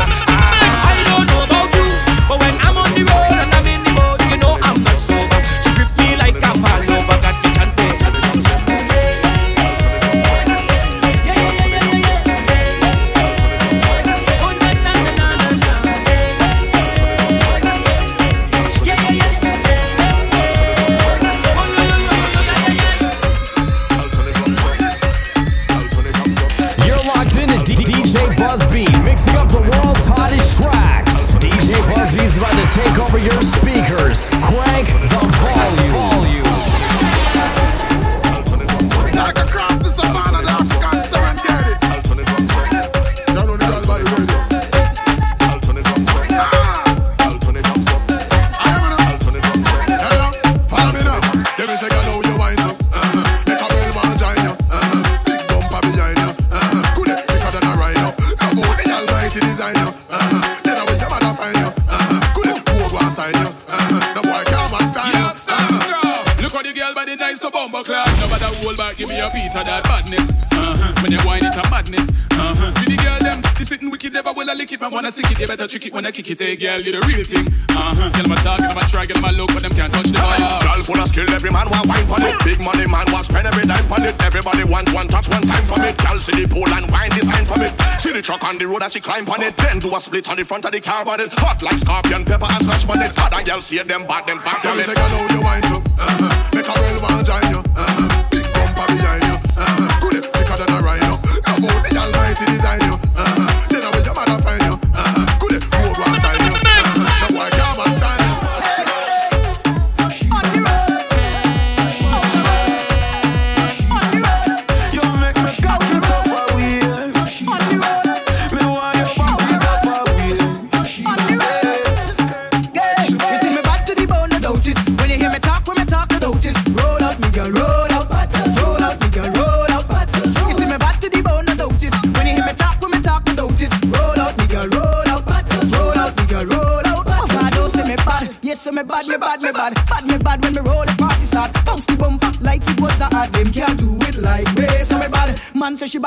[75.66, 77.49] a trick it when I kick it, hey girl, you the real thing.
[77.74, 78.09] Uh huh.
[78.13, 80.61] Get my talk, get my try, get my look, but them can't touch the fire.
[80.61, 82.38] Girl full of skill, every man want wine on it.
[82.45, 84.13] Big money man want spend every dime on it.
[84.22, 85.97] Everybody want one touch, one time for it.
[85.97, 87.74] Girl see the pool and wine design for it.
[87.97, 89.57] See the truck on the road as she climb on it.
[89.57, 91.34] Then do a split on the front of the car on it.
[91.41, 93.11] Hot like scorpion, pepper and scotch on it.
[93.18, 94.61] Other girl see them bad, them fat.
[94.61, 95.82] Girl say, girl, how you wine so?
[95.97, 96.51] Uh huh.
[96.53, 97.64] Make a real man join you.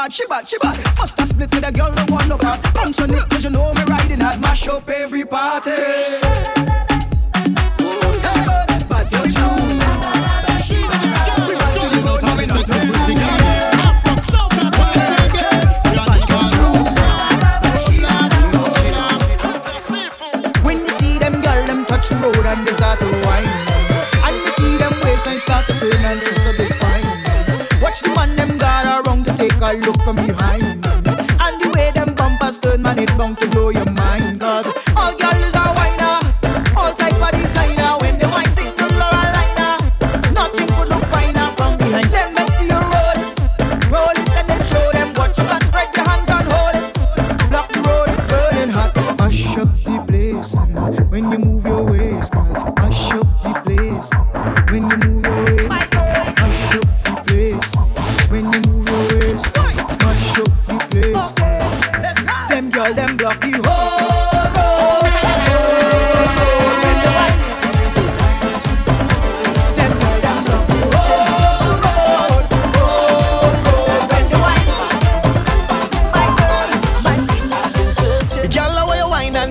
[0.08, 0.87] 去吧去吧。
[33.36, 33.57] funky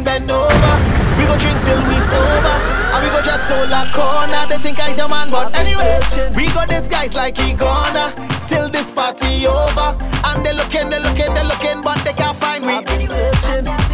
[0.07, 0.73] bend over.
[1.19, 2.55] We go drink till we sober.
[2.95, 4.43] And we go just soul a corner.
[4.47, 5.99] They think I's your man, but anyway,
[6.33, 8.15] we got these guy's like he gonna
[8.47, 9.89] till this party over.
[10.27, 13.86] And they looking, they looking, they looking, but they can't find me.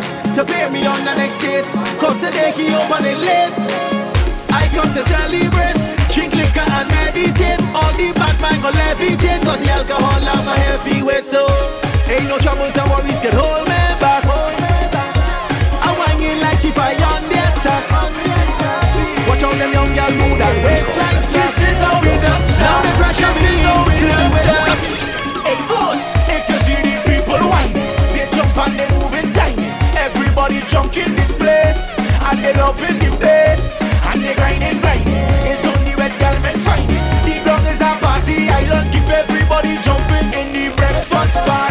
[0.00, 1.72] trips to pay me on the next dates.
[1.98, 3.58] Cause today he open it late.
[4.50, 5.80] I come to celebrate,
[6.12, 7.60] drink liquor and meditate.
[7.74, 11.26] All the bad man go levitate, cause the alcohol I'm a heavyweight.
[11.26, 11.46] So,
[12.08, 14.24] ain't no troubles and worries get hold me back.
[15.84, 17.84] I'm wanging like if I on the attack.
[19.28, 21.20] Watch all them young girl mood and waist like.
[21.32, 22.58] This is how we dance.
[22.58, 23.87] Now the pressure is on.
[30.68, 35.14] drunk in this place, and they loving the place, and they grinding, grinding.
[35.50, 37.04] It's only red garment finding.
[37.24, 41.67] The ground is a party island, keep everybody jumping in the breakfast bar.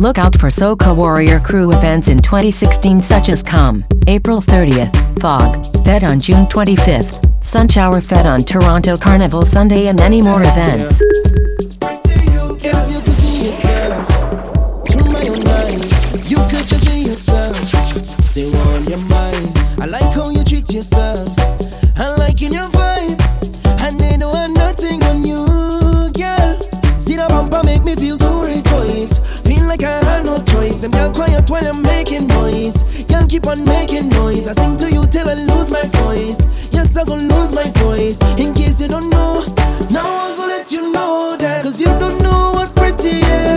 [0.00, 5.84] Look out for Soca Warrior Crew events in 2016 such as Come, April 30th, FOG,
[5.84, 11.02] Fete on June 25th, Sunshower Fete on Toronto Carnival Sunday and many more events.
[33.50, 34.46] on making noise.
[34.46, 36.40] I sing to you till I lose my voice.
[36.72, 38.20] Yes, I'm gonna lose my voice.
[38.38, 39.44] In case you don't know,
[39.90, 41.64] now I'm gonna let you know that.
[41.64, 43.49] Cause you don't know what pretty is.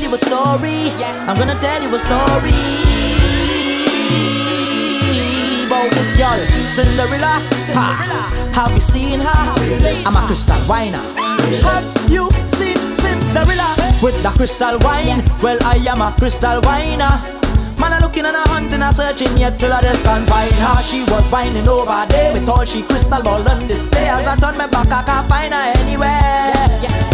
[0.08, 0.92] You a story.
[1.28, 2.56] I'm gonna tell you a story.
[5.68, 6.40] About this girl,
[6.72, 7.42] Cinderella.
[7.76, 8.52] Ha.
[8.54, 9.40] Have you seen her?
[10.06, 11.04] I'm a crystal winer.
[11.64, 15.24] Have you seen Cinderella with the crystal wine?
[15.42, 17.36] Well, I am a crystal winer.
[17.78, 20.82] Man, I looking and a hunting and searching yet till I just can't find her.
[20.84, 24.08] She was whining over there with all she crystal ball on display.
[24.08, 27.07] As I turn my back, I can't find her anywhere.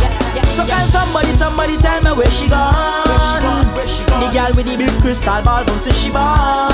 [0.54, 3.66] So can somebody, somebody tell me where she gone?
[4.22, 6.70] The girl with the big crystal ball from since she born.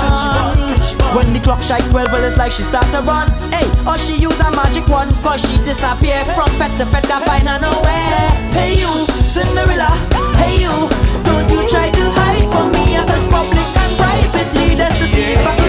[1.16, 3.32] When the clock strike 12, well it's like she start to run.
[3.48, 7.24] Hey, or she use a magic one, cause she disappear from fete to fete, I
[7.24, 8.28] find her nowhere.
[8.52, 8.92] Hey you,
[9.24, 9.96] Cinderella,
[10.36, 10.76] hey you,
[11.24, 13.00] don't you try to hide from me.
[13.00, 15.59] I search public and privately just to see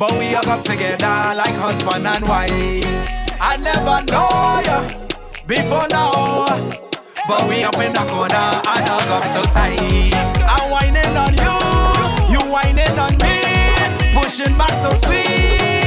[0.00, 2.50] but we are up together like husband and wife.
[3.38, 6.46] I never know you before now,
[7.28, 10.16] but we up in the corner and hug up so tight.
[10.48, 13.44] I'm whining on you, you whining on me,
[14.16, 15.79] pushing back so sweet.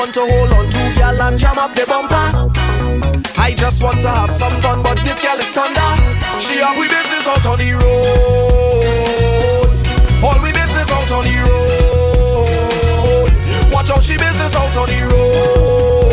[0.00, 2.48] Want to hold on to girl and jam up the bumper.
[3.36, 5.92] I just want to have some fun, but this girl is thunder.
[6.40, 9.68] She have we business out on the road.
[10.24, 13.30] All we business out on the road.
[13.70, 16.09] Watch out, she business out on the road.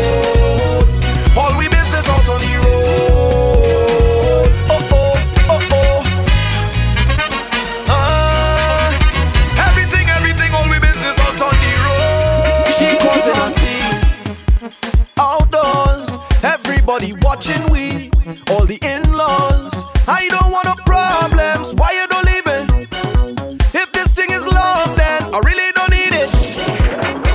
[17.38, 18.10] Watching we,
[18.50, 19.84] all the in-laws.
[20.08, 21.72] I don't want no problems.
[21.76, 23.74] Why you don't leave it?
[23.74, 26.28] If this thing is love, then I really don't need it.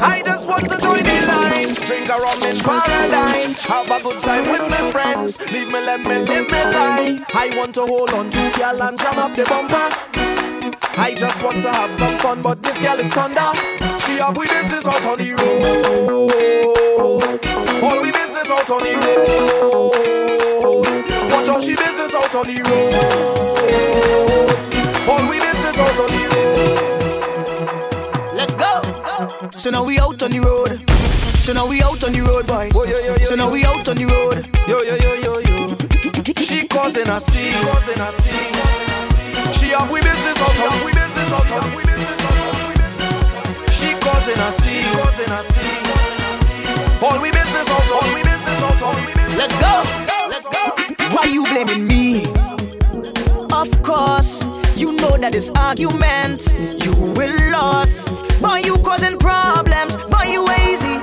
[0.04, 4.22] I just want to join the line, drink a rum in paradise, have a good
[4.24, 5.40] time with my friends.
[5.40, 7.24] Leave me, let me live my life.
[7.34, 9.88] I want to hold on to girl and jam up the bumper.
[11.00, 13.93] I just want to have some fun, but this girl is thunder.
[14.06, 16.34] She have we business out on the road.
[17.84, 19.94] All we business out on the road.
[21.32, 22.94] Watch out, she business out on the road.
[25.10, 26.78] All we business out on the road.
[28.36, 28.82] Let's go.
[29.58, 30.84] So now we out on the road.
[31.44, 32.70] So now we out on the road, boy.
[33.26, 34.48] so now we out on the road.
[34.68, 35.76] Yo yo yo yo yo.
[36.42, 37.54] She causing a scene.
[37.64, 38.54] Causing a scene.
[39.54, 40.86] She have we business out on.
[40.86, 41.72] We business out on.
[41.76, 42.43] We business out on.
[44.24, 44.94] She causing a scene.
[44.94, 47.04] Causing a scene.
[47.04, 48.14] All we business out on.
[48.16, 48.96] We business out on.
[49.36, 49.84] Let's go.
[50.30, 50.64] Let's go.
[51.14, 52.24] Why you blaming me?
[53.52, 54.46] Of course,
[54.78, 56.54] you know that this argument
[56.86, 58.06] you will lose.
[58.40, 59.98] Boy, you causing problems.
[60.08, 60.96] Boy, you lazy.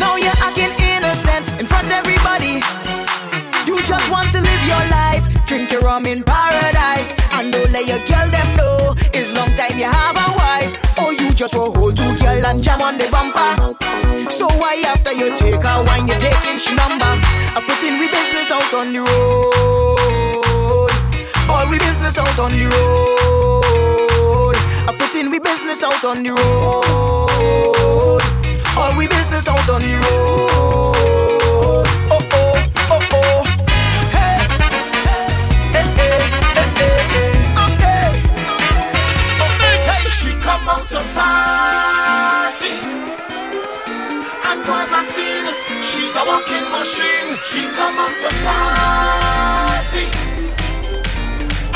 [0.00, 2.64] Now you're acting innocent in front of everybody.
[3.68, 7.86] You just want to live your life, drink your rum in paradise, and don't let
[7.86, 10.16] your girl them know it's long time you have
[11.36, 13.76] just will hold two girl and jam on the bumper.
[14.30, 17.04] So why after you take her wine, you taking she number?
[17.04, 20.90] I put in we business out on the road.
[21.50, 24.56] All we business out on the road.
[24.88, 28.22] I put in we business out on the road.
[28.78, 31.45] All we business out on the road.
[46.36, 50.04] talking machine, she come out to party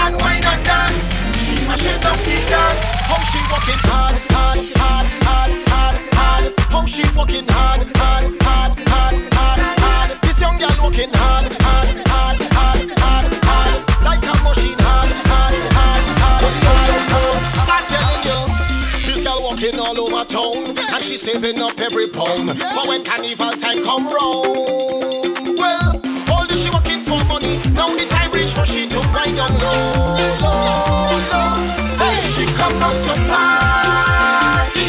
[0.05, 1.07] and wine and dance.
[1.43, 2.85] She mashing up the dance.
[3.09, 6.45] How she walking hard, hard, hard, hard, hard, hard.
[6.73, 10.11] How she walking hard, hard, hard, hard, hard, hard.
[10.23, 14.80] This young girl walking hard, hard, hard, hard, hard, hard, like a machine.
[19.69, 25.59] All over town and she saving up every pound for when carnival time come round.
[25.59, 26.01] Well,
[26.33, 27.59] all this she working for money.
[27.75, 29.93] Now the time reach for she to ride on low,
[30.41, 31.57] low, low.
[31.99, 34.89] Hey, she come out to party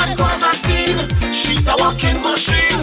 [0.00, 1.34] and cause a scene.
[1.34, 2.75] She's a walking machine.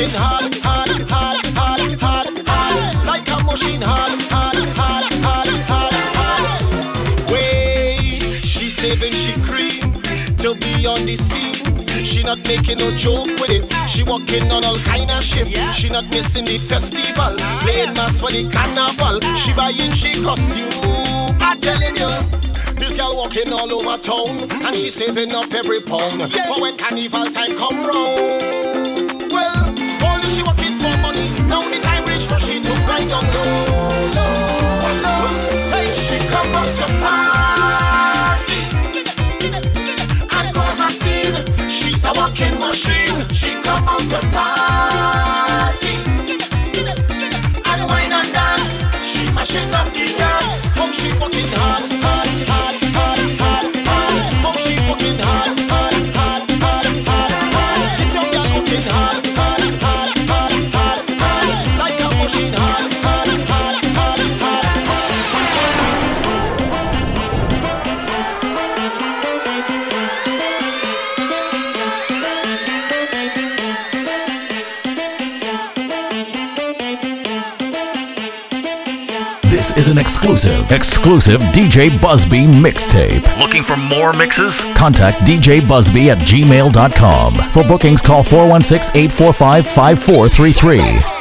[0.00, 3.06] Working hard, hard, hard, hard, hard, hard.
[3.06, 7.30] Like a machine, hard, hard, hard, hard, hard, hard.
[7.30, 10.00] Wait, she saving she cream
[10.38, 12.04] to be on the scene.
[12.04, 13.72] She not making no joke with it.
[13.88, 15.56] She walking on all kind of shift.
[15.74, 17.36] She not missing the festival.
[17.60, 19.20] Playing mass for the carnival.
[19.36, 21.36] She buying she costume.
[21.40, 22.10] I'm telling you.
[22.76, 27.26] This girl walking all over town and she saving up every pound for when carnival
[27.26, 28.59] time come round.
[80.20, 83.24] Exclusive, exclusive DJ Busby mixtape.
[83.38, 84.60] Looking for more mixes?
[84.74, 87.34] Contact DJ Busby at gmail.com.
[87.50, 91.19] For bookings, call 416 845 5433.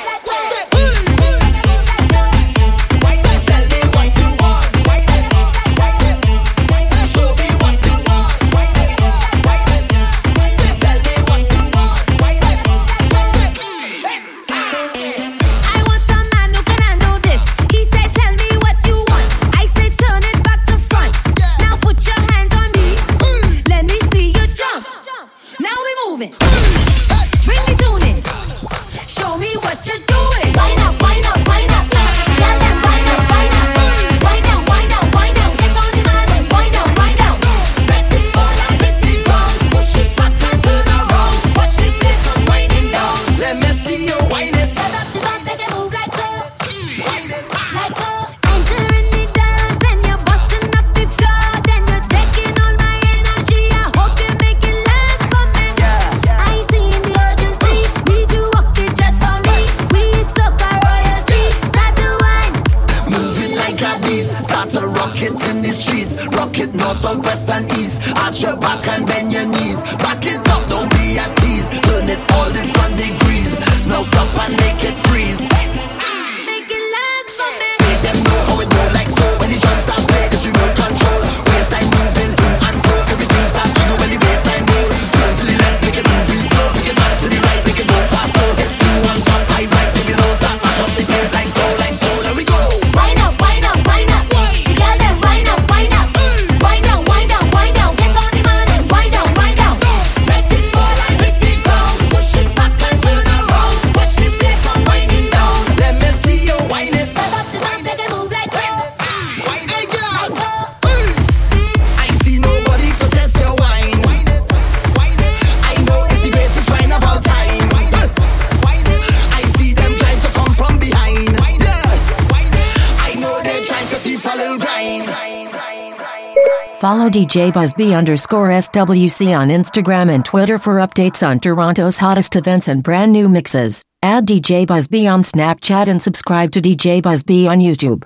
[126.80, 132.70] Follow DJ Busby underscore SWC on Instagram and Twitter for updates on Toronto's hottest events
[132.70, 133.82] and brand new mixes.
[134.02, 138.06] Add DJ Busby on Snapchat and subscribe to DJ Busby on YouTube.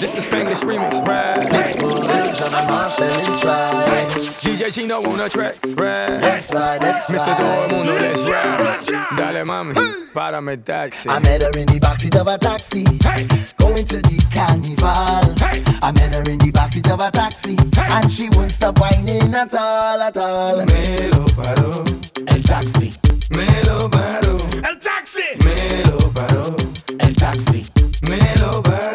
[0.00, 1.63] This the Spanglish remix?
[4.40, 6.20] DJ Chino on the track, right?
[6.20, 7.26] That's right, that's Mr.
[7.26, 7.36] right.
[7.36, 9.16] Todo el mundo, let's ride.
[9.16, 9.74] Dale mami,
[10.14, 11.08] párame taxi.
[11.08, 12.84] I met her in the backseat of a taxi,
[13.56, 15.34] going to the carnival.
[15.82, 19.54] I met her in the backseat of a taxi, and she won't stop whining at
[19.54, 20.64] all, at all.
[20.64, 21.84] Me lo paró,
[22.28, 22.92] el taxi.
[23.30, 25.24] Me lo paró, el taxi.
[25.44, 26.56] Me lo paró,
[27.00, 27.66] el taxi.
[28.02, 28.93] Me lo paró.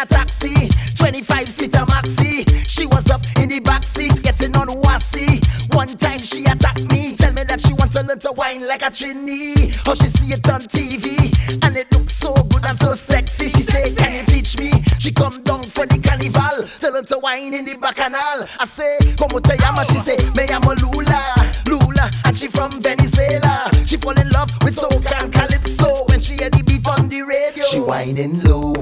[0.00, 2.48] A taxi, 25 seater maxi.
[2.66, 5.40] She was up in the back seat, getting on wassy.
[5.76, 8.82] One time she attacked me, tell me that she wants to learn to wine like
[8.82, 9.74] a trini.
[9.84, 11.28] How oh, she see it on TV,
[11.64, 13.48] and it looks so good and so sexy.
[13.48, 14.72] She say, Can you teach me?
[14.98, 18.48] She come down for the carnival, tell her to wine in the bacchanal.
[18.58, 19.84] I say, Como te llama?
[19.84, 21.20] She say, Me llamo Lula,
[21.68, 23.68] Lula, and she from Venezuela.
[23.86, 27.20] She fall in love with soca and calypso when she hear the beat on the
[27.22, 27.64] radio.
[27.64, 28.72] She whining low,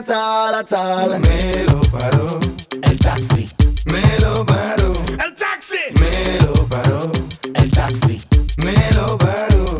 [0.00, 1.18] at all, at all.
[1.20, 2.40] Me lo paró.
[2.82, 3.48] El taxi.
[3.86, 4.92] Me lo paró.
[5.22, 5.76] El taxi.
[6.00, 7.10] Me lo paró.
[7.54, 8.20] El taxi.
[8.64, 9.78] Me lo paró.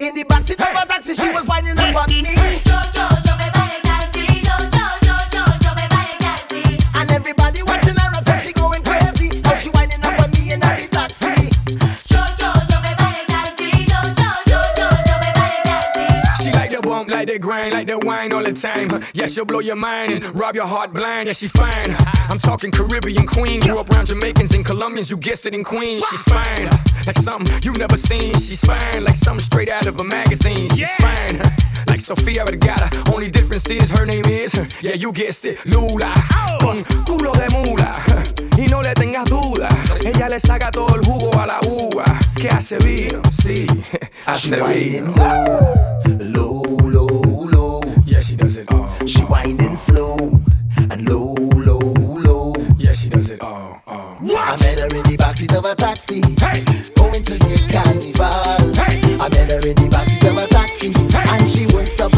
[0.00, 2.41] In the backseat of a taxi, she was whining about me.
[17.32, 19.02] The bump, like the grind, like the wine all the time.
[19.14, 21.26] Yeah, she'll blow your mind and rob your heart blind.
[21.26, 21.96] Yeah, she fine.
[22.28, 23.60] I'm talking Caribbean queen.
[23.60, 26.04] Grew up around Jamaicans and Colombians, you guessed it in Queens.
[26.10, 26.68] She's fine.
[27.04, 28.34] That's something you never seen.
[28.34, 30.68] She's fine, like something straight out of a magazine.
[30.70, 31.38] She's fine.
[31.88, 36.12] Like Sofia Vergara, only difference is her name is, yeah, you guessed it, Lula.
[36.32, 36.58] Oh.
[36.60, 37.92] Con culo de mula,
[38.56, 39.68] y no le tengas duda.
[40.04, 42.04] Ella le saca todo el jugo a la uva.
[42.36, 43.66] Que hace vino, sí,
[44.26, 46.51] hace She whining vino.
[49.04, 50.16] She whining slow
[50.76, 52.54] and low, low, low.
[52.78, 54.16] Yeah, she does it all, all.
[54.22, 58.24] I met her in the backseat of a taxi, going to the carnival.
[59.20, 62.11] I met her in the backseat of a taxi, and she won't stop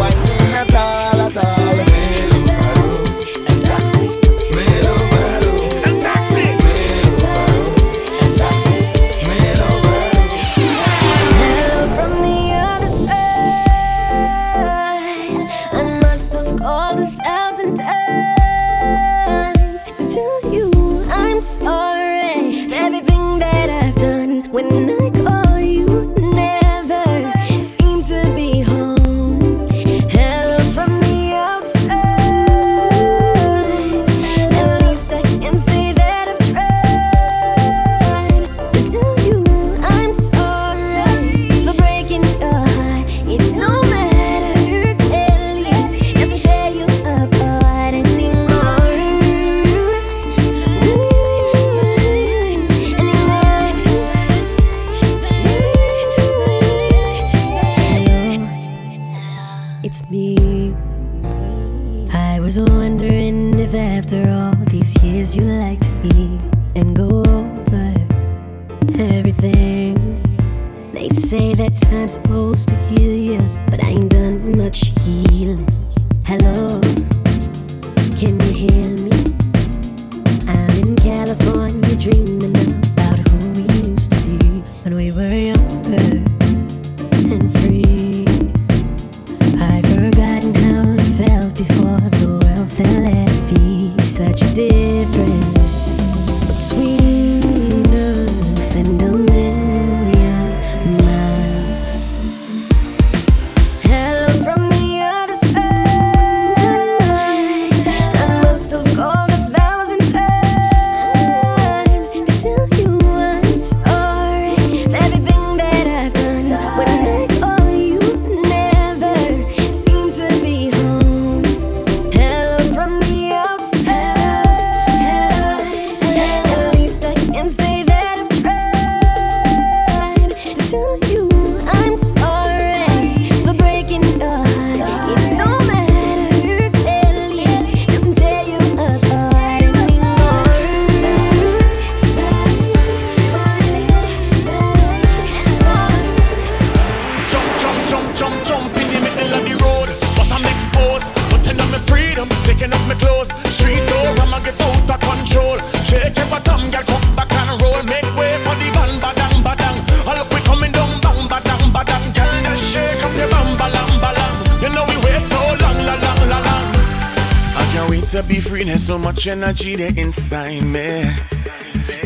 [169.25, 171.05] much energy there inside me.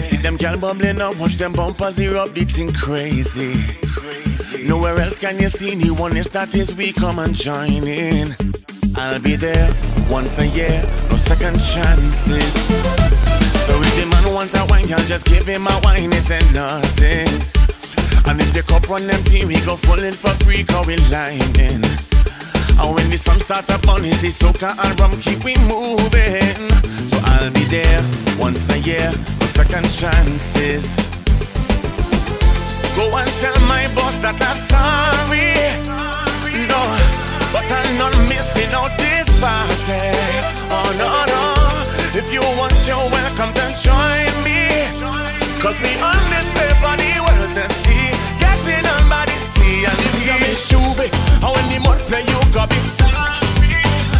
[0.09, 3.65] See them gal bubbling up, watch them bumpers erupt, the thing crazy.
[4.65, 8.29] Nowhere else can you see anyone if that is we come and join in.
[8.97, 9.69] I'll be there
[10.09, 12.53] once a year, no second chances.
[13.67, 16.41] So if the man wants a wine, girl, just give him a wine, it's a
[16.53, 17.27] nothing.
[18.29, 21.83] And if the cup run empty, we go full in for free, cause we lining.
[22.79, 26.48] And when the sun starts up on it, the soca and rum keep we moving.
[27.49, 28.05] I'll be there
[28.39, 30.85] once a year, no second chances.
[32.93, 35.57] Go and tell my boss that I'm sorry.
[36.69, 36.83] No,
[37.49, 40.13] but I'm not missing out this party.
[40.69, 41.57] Oh no, no.
[42.13, 44.69] If you want, you're welcome to join me.
[45.65, 48.13] Cause we on this paper, the world to see.
[48.45, 51.09] Getting on body tea and if you miss J'ouvert,
[51.41, 53.73] how the mud play, you got be sorry.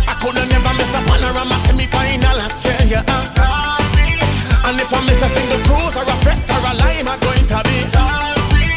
[0.09, 2.41] I coulda never miss a panorama semi-final,
[2.89, 4.17] I tell you I'm sorry.
[4.65, 6.73] And if I miss a single cruise or a fete or a
[7.05, 8.73] I'm going to be sorry.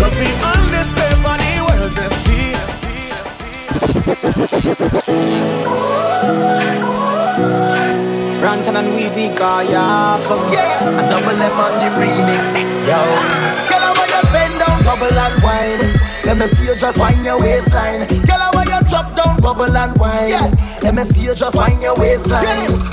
[0.00, 1.92] Cause we on this paper, the world
[2.24, 2.56] see.
[8.40, 12.56] Rantan and Weezy got ya from Yeah, and double M on the remix.
[12.88, 13.00] Yo,
[13.68, 15.92] girl, I want you bend down, bubble and wine.
[16.24, 18.08] Let me see you just wind your waistline.
[18.08, 20.28] Girl, I want drop down, bubble and wine.
[20.28, 20.78] Yeah.
[20.82, 22.44] Let me see you just wind your waistline.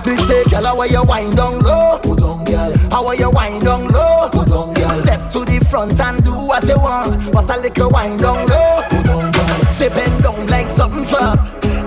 [0.05, 1.99] Me say, girl, I want you wind down low.
[1.99, 2.73] Put on, girl.
[2.91, 4.29] I want you wind down low.
[4.31, 5.03] Put on, girl.
[5.03, 7.15] Step to the front and do what you want.
[7.33, 8.83] What's a little wind down low?
[8.89, 9.65] Put on, girl.
[9.73, 11.39] Say bend down like something drop.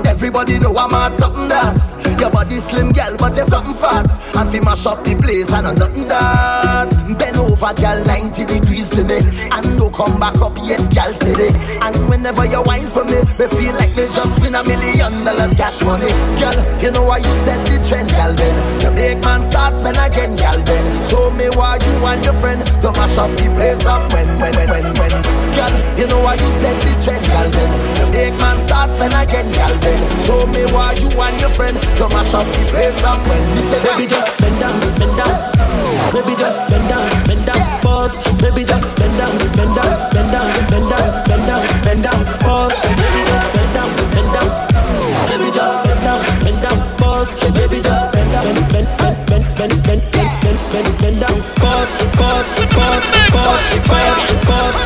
[0.07, 2.00] Everybody know I'm at something that.
[2.19, 4.11] Your body slim, girl, but you're something fat.
[4.37, 6.91] And fi mash up the place, I know nothing that.
[7.19, 9.21] Bend over, girl, 90 degrees to me.
[9.53, 11.53] And don't come back up yet, girl, steady.
[11.85, 15.53] And whenever you whine for me, me feel like me just win a million dollars
[15.55, 16.09] cash money.
[16.41, 18.57] Girl, you know why you set the trend, girl, Ben.
[18.81, 20.85] You make man start spend again, girl, Ben.
[21.11, 24.55] Show me why you and your friend to mash up the place and when, when,
[24.57, 25.15] when, when, when.
[25.53, 27.73] Girl, you know why you set the trend, girl, Ben.
[28.01, 30.01] You make man start spend again, girl, Ben.
[30.25, 33.45] Show me why you and your friend to mash up the place and when.
[33.53, 35.37] Me say, Baby, just bend down, bend down.
[36.09, 37.61] Baby, just bend down, bend down.
[37.85, 38.17] Pause.
[38.41, 42.21] Baby, just bend down, bend down, bend down, bend down, bend down, bend down.
[42.41, 42.73] Pause.
[42.97, 44.49] Baby, just bend down, bend down.
[45.29, 46.79] Baby, just bend down, bend down.
[46.97, 47.31] Pause.
[47.53, 51.37] Baby, just bend down, bend, bend, bend, bend, bend, bend, bend, bend, bend down.
[51.61, 54.77] Pause, pause, pause, pause, pause, pause,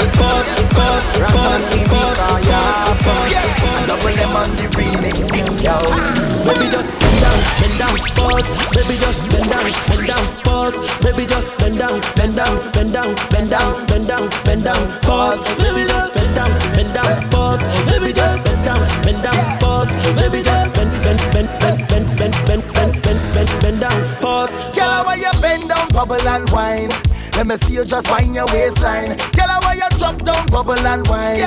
[6.44, 8.48] Baby, just bend down, bend down, pause.
[8.76, 10.76] Baby, just bend down, bend down, pause.
[11.00, 15.40] Baby, just bend down, bend down, bend down, bend down, bend down, bend down, pause.
[15.56, 17.62] Baby, just bend down, bend down, pause.
[17.88, 19.90] Baby, just bend down, bend down, pause.
[20.20, 24.52] Baby, just bend, bend, bend, bend, bend, bend, bend, bend, bend, bend, down, pause.
[24.76, 26.90] Girl, want you bend down, bubble and wine.
[27.36, 29.16] Let me see you just wind your waistline.
[29.34, 31.40] Girl, I want you drop down, bubble and wine.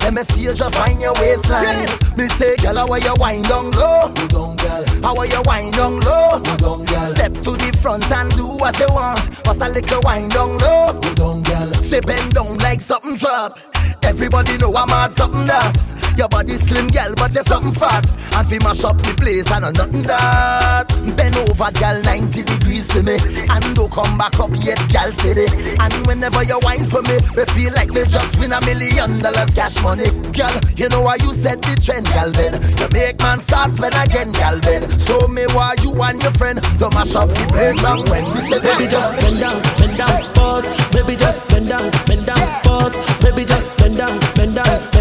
[0.00, 1.86] Let me see you just wind your waistline.
[2.16, 4.10] Me say, girl, want you wind down low.
[4.14, 5.14] Put down, girl.
[5.14, 6.40] Want you wind down low.
[6.40, 7.14] Put down, girl.
[7.14, 9.20] Step to the front and do what you want.
[9.46, 10.98] What's a little wind down low?
[11.00, 11.72] Put down, girl.
[11.82, 13.58] Say bend down like something drop.
[14.04, 15.94] Everybody know I'm at something that.
[16.16, 18.06] Your body slim, girl, but you're something fat.
[18.38, 20.86] And fi mash up the place, I know nothing that.
[21.16, 23.18] Bend over, girl, 90 degrees to me.
[23.50, 25.50] And don't come back up yet, girl, steady.
[25.74, 29.50] And whenever you whine for me, we feel like we just win a million dollars
[29.58, 30.06] cash money.
[30.30, 32.62] Girl, you know why you set the trend, girl, Ben.
[32.78, 34.86] You make man start spend again, girl, Ben.
[35.02, 37.82] Show me why you and your friend to mash up the place.
[37.82, 40.68] And when we say, Baby, just bend down, bend down, pause.
[40.92, 42.94] Baby, just bend down, bend down, pause.
[43.22, 44.93] Baby, just bend down, bend down,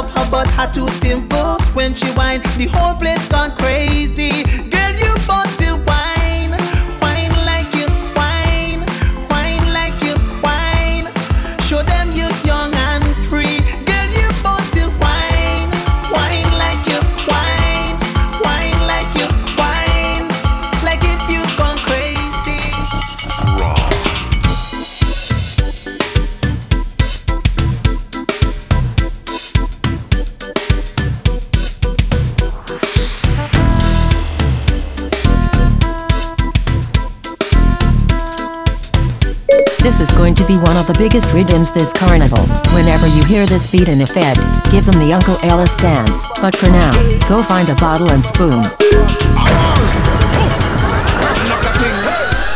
[0.00, 1.29] above her butt, her two.
[40.90, 42.42] The biggest rhythms this carnival.
[42.74, 44.42] Whenever you hear this beat in a fete,
[44.74, 46.10] give them the Uncle Ellis dance.
[46.42, 46.90] But for now,
[47.28, 48.58] go find a bottle and spoon.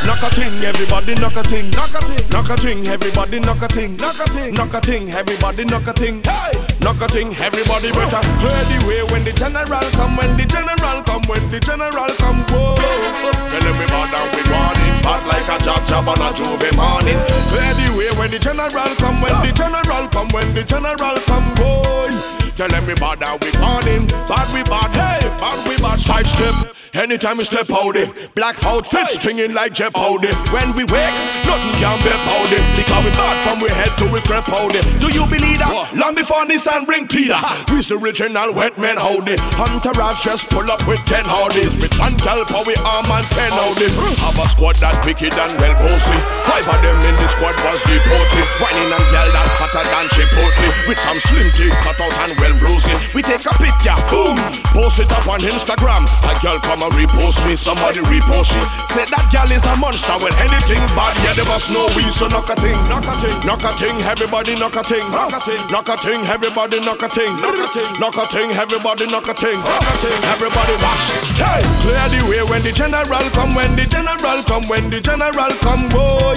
[0.02, 3.62] Knock a ting, everybody knock a ting, knock a ting, knock a ting, everybody knock
[3.62, 6.50] a ting, knock a ting, knock a ting, everybody knock a ting, hey,
[6.82, 11.02] knock a ting, everybody better clear the way when the general come, when the general
[11.06, 12.74] come, when the general come, whoa.
[12.74, 14.73] Tell everybody we want
[15.04, 17.20] bad like a job job on a J'ouvert morning.
[17.52, 21.54] Clear the way when the general come, when the general come, when the general come,
[21.54, 22.10] boy.
[22.56, 26.00] Tell everybody we want him, bad we bad, hey, bad we bad.
[26.00, 28.34] Sidestep, anytime we step out it.
[28.34, 30.30] Black outfits, stinging like Jeopardy.
[30.54, 32.62] When we wake, nothing can be powder.
[32.78, 34.84] Because we bad from we head to we crep it.
[35.02, 35.92] Do you believe that?
[35.94, 37.38] Long before Nissan bring Peter.
[37.70, 39.36] We's the original wet man howdy.
[39.58, 41.74] Entourage just pull up with ten howdies.
[41.82, 43.90] With one gal for we arm and ten howdy.
[44.22, 46.18] Have a squad that wicked and well bossy.
[46.46, 48.46] Five of them in the squad was deported.
[48.62, 50.70] Whining and gal that hotter than Chipotle.
[50.86, 52.94] With some slim teeth cut out and well rosy.
[53.16, 54.38] We take a picture, boom,
[54.70, 56.06] post it up on Instagram.
[56.30, 58.60] A girl come and repost me, somebody repost she.
[58.92, 62.04] Say that girl is a monster when anything bad, yeah, they must know we.
[62.12, 65.32] So knock a ting, knock a ting, knock a ting, everybody knock a ting, knock
[65.32, 68.50] a ting, knock a ting, everybody knock a ting, knock a ting, knock a ting,
[68.52, 71.04] everybody knock a ting, knock a ting, everybody watch.
[71.40, 75.52] Hey, clear the way when the general come, when the general come, when the general
[75.64, 76.36] come, boy.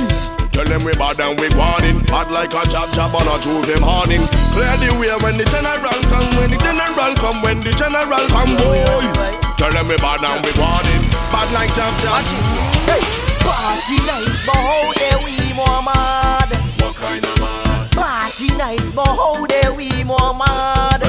[0.56, 2.00] Tell them we bad and we warning.
[2.08, 4.26] Bad like a chop chop on a Tuesday morning
[4.56, 8.58] Clear the way when the general come When the general come When the general come
[8.58, 11.02] boy Tell them we bad and we warning
[11.34, 12.22] Bad like chop chop
[12.86, 13.02] Hey,
[13.42, 16.50] party nice, but how dare we more mad?
[16.80, 17.92] What kind of mad?
[17.92, 21.02] Party nice, but how dare we more mad?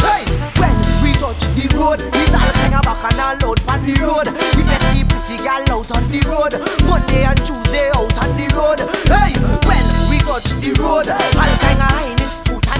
[0.00, 0.24] Hey,
[0.56, 3.94] when we touch the road, it's all kind of back and all out on the
[4.00, 4.28] road.
[4.32, 6.56] If you see pretty girl out on the road,
[6.88, 8.80] Monday and Tuesday out on the road.
[9.12, 9.36] Hey,
[9.68, 12.17] when we touch the road, all kind of highness smooth and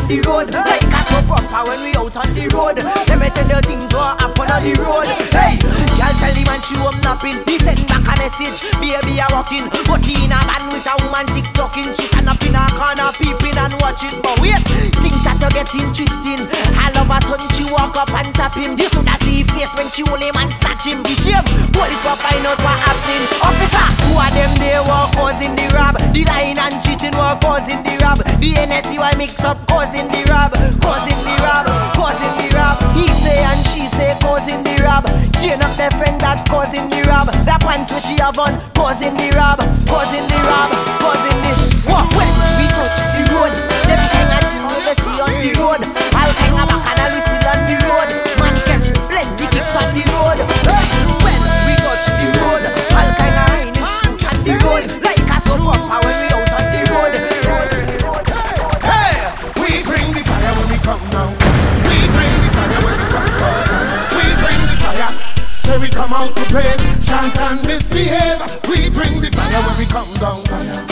[0.09, 0.49] the road.
[0.51, 2.81] Like a so proper when we out on the road.
[2.81, 5.07] Let me tell you things what happen on the road.
[5.29, 5.61] Hey,
[6.01, 7.39] y'all tell the man she home napping.
[7.45, 9.69] He send back a message, baby I walking.
[9.85, 11.93] But he in a man with a woman TikToking.
[11.93, 14.17] She stand up in a corner peeping and watching.
[14.25, 14.65] But wait,
[15.05, 16.41] things are to get interesting.
[16.81, 18.81] All of a sudden she walk up and tap him.
[18.81, 21.05] You should see face when she hold him and snatch him.
[21.05, 21.45] Be shame.
[21.77, 23.27] Police will find out what happened.
[23.45, 25.95] Officer, two of them they were causing the rob.
[26.15, 28.19] The lying and cheating were causing the rob.
[28.41, 32.77] The NSC why mix up causing the rob, causing the rob, causing the rob.
[32.97, 35.05] He say and she say causing the rob.
[35.41, 37.29] Chain up their friend that causing the rob.
[37.45, 40.71] That pants where she have on causing the rob, causing the rob,
[41.05, 41.53] causing the.
[41.89, 43.53] What when we touch the road?
[43.89, 45.83] Them thing we see on the road.
[46.17, 47.38] All kind of bacchanal we still on
[65.99, 66.71] come out to play,
[67.03, 68.39] chant and misbehave.
[68.71, 70.39] We bring the fire when we come down.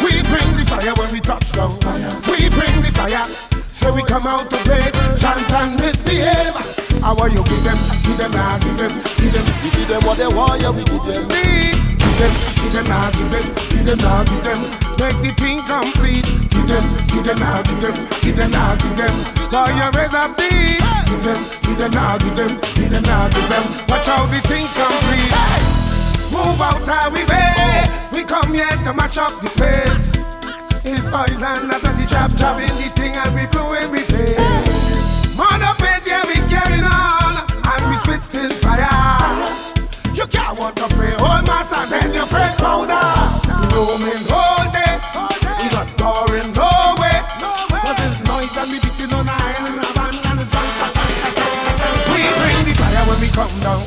[0.03, 1.79] We bring the fire when we touch down.
[2.27, 3.25] We bring the fire.
[3.71, 6.55] Say we come out to play, chant and misbehave.
[7.01, 8.93] How are you give them, give them, nah, give them,
[9.23, 11.96] give them, give them what they want, yeah, we give them.
[12.17, 14.61] Give them, give them, nah, give them, give them, nah, give them.
[14.97, 16.25] Make the thing complete.
[16.49, 19.13] Give them, give them, nah, give them, give them, nah, give them.
[19.53, 20.81] Call your raise up beat.
[21.05, 23.65] Give them, give them, nah, give them, give them, nah, give them.
[23.89, 25.29] Watch how the thing complete.
[26.33, 27.85] Move out we way.
[28.11, 30.17] We come here to match up the place.
[30.89, 34.56] It's oil and after the chop chop in the thing and we blowing we face.
[43.77, 44.97] Roaming all day,
[45.61, 47.13] we not touring no way.
[47.85, 50.41] Cause it's noise and we beating on the island and van and.
[52.09, 53.85] We bring the fire when we come down.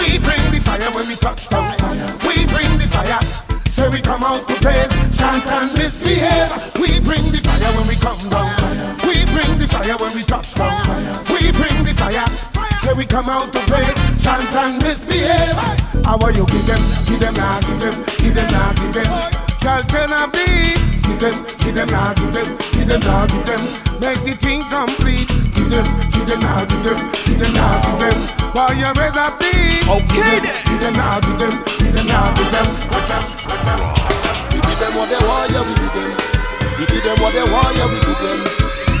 [0.00, 1.76] We bring the fire when we touch down.
[2.24, 3.20] We bring the fire.
[3.76, 6.48] Say we come out to blaze, chant and misbehave.
[6.80, 8.56] We bring the fire when we come down.
[9.04, 10.80] We bring the fire when we touch down.
[11.28, 12.24] We bring the fire.
[12.80, 15.75] Say we come out to blaze, chant and misbehave.
[16.06, 16.78] How are you give them,
[17.10, 19.10] give them now, give them, give them now, give them.
[19.58, 20.78] Girl, turn a beat.
[21.02, 23.58] Give them, give them now, give them, give them now, give them.
[23.98, 25.26] Make the thing complete.
[25.26, 25.82] Give them,
[26.14, 28.18] give them now, give them, give them now, give them.
[28.54, 29.82] While you raise a beat.
[29.82, 32.66] Okay, give them now, give them, give them now, give them.
[32.86, 33.82] Watch out, watch out.
[34.54, 36.10] We give them what they want, yeah, we give them.
[36.78, 38.38] We give them what they want, yeah, we give them.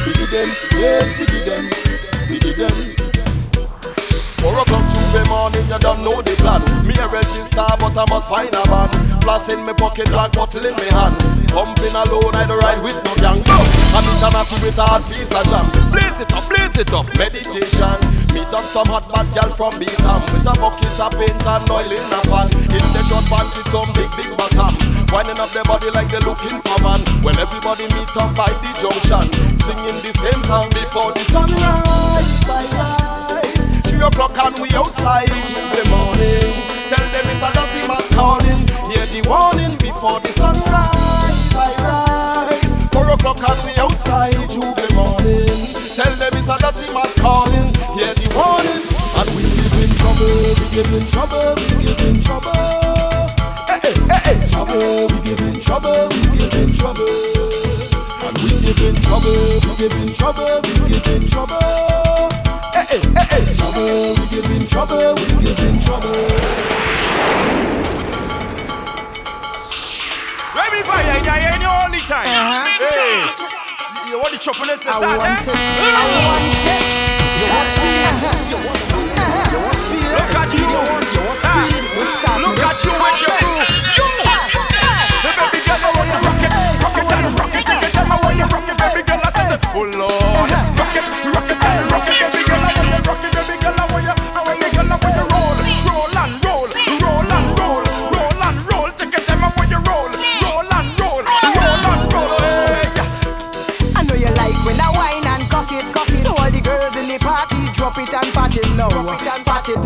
[0.02, 1.62] We give them, yes, we give them.
[2.26, 2.74] We give them.
[4.42, 4.58] Four
[5.16, 6.60] Tuesday morning, you don't know the plan.
[6.84, 8.92] Me a register, but I must find a van.
[9.24, 11.16] Floss in me pocket, black bottle in me hand.
[11.48, 13.40] Pumping alone, I don't ride with no gang.
[13.48, 13.56] No,
[13.96, 15.64] I'm international with a hard piece of jam.
[15.88, 17.96] Blaze it up, blaze it up, meditation.
[18.36, 21.88] Meet up some hot bad girl from Beatam with a bucket of paint and oil
[21.88, 22.52] in a pan.
[22.76, 24.76] In the short pants with some big big bottom.
[25.08, 27.00] Winding up their body like they're looking for man.
[27.24, 29.32] Well, everybody meet up by the junction,
[29.64, 32.95] singing the same song before the sunrise.
[33.96, 36.52] Three o'clock and we outside in the morning.
[36.92, 38.60] Tell them it's a dirty mass calling.
[38.92, 41.48] Hear the warning before the sunrise.
[41.56, 42.84] I rise.
[42.92, 45.48] Four o'clock and we outside the morning.
[45.96, 47.72] Tell them it's a dirty mass calling.
[47.96, 48.84] Hear the warning.
[48.84, 50.44] And we give in trouble.
[50.60, 51.56] We give in trouble.
[51.56, 52.52] We give in trouble.
[53.64, 54.36] Hey, hey, hey.
[54.52, 55.08] Trouble.
[55.08, 56.04] We give in trouble.
[56.12, 57.08] We give in trouble.
[58.28, 59.40] And we give in trouble.
[59.64, 60.60] We give in trouble.
[60.84, 62.35] We give in trouble.
[62.96, 63.52] Hey, hey, hey.
[63.60, 66.16] Trouble, we give in trouble, we give in trouble.
[70.56, 72.24] Baby fire, yeah, yeah, you all the time.
[72.24, 72.64] Uh-huh.
[72.80, 73.20] Hey,
[74.08, 75.44] you want the chocolate I want it.
[75.44, 76.80] I want it.
[77.36, 78.00] You want speed?
[78.48, 79.12] You want speed?
[79.52, 80.08] You want speed?
[80.16, 80.64] Look at you.
[80.64, 80.80] You
[81.20, 81.76] want speed?
[82.00, 82.40] Ah.
[82.40, 83.60] Look at you with your crew.
[83.92, 84.08] You.
[85.20, 87.68] The baby girl, I want you rock it, rock it and rock it.
[87.76, 89.20] Your time, I want you rock it, baby girl.
[89.20, 90.80] I said, oh Lord, uh-huh.
[90.80, 91.04] rock it,
[91.36, 92.35] rock it and rock it,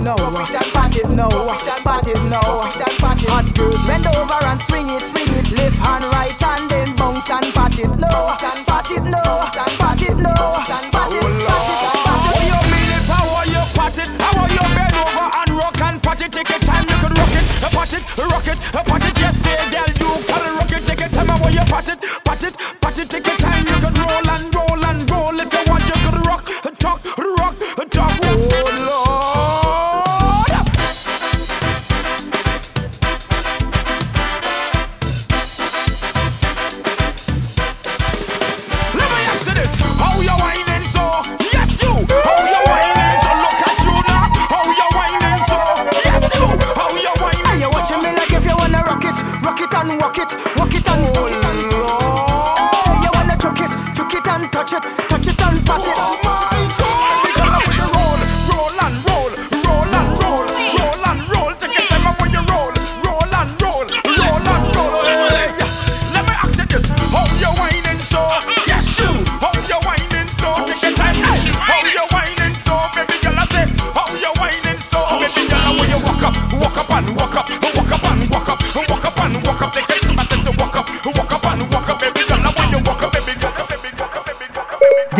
[0.00, 0.16] It now.
[0.16, 1.28] Pat it now.
[1.84, 2.40] Pat it now.
[3.28, 5.02] Hot girls bend over and swing it.
[5.02, 5.52] Swing it.
[5.52, 8.32] Left hand, right hand, then bounce and pat it low.
[8.64, 9.44] Pat it low.
[9.52, 10.56] Pat it low.
[10.64, 11.20] Pat it.
[11.20, 13.04] Oh, how you mean it?
[13.12, 14.08] How are you pat it?
[14.16, 16.32] How are you bend over and rock and pat it?
[16.32, 19.18] Take your time, you can rock it, pat it, rock it, pat it.
[19.20, 20.86] Yes, fair girl, you can rock it.
[20.86, 22.00] Take your time, how you pat it?
[22.24, 22.56] Pat it,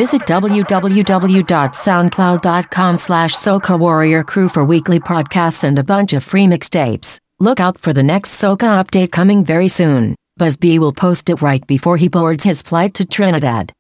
[0.01, 7.19] Visit www.soundcloud.com slash Soca Warrior Crew for weekly podcasts and a bunch of free mixtapes.
[7.39, 10.17] Look out for the next Soca update coming very soon.
[10.39, 13.75] Buzz B will post it right before he boards his flight to Trinidad.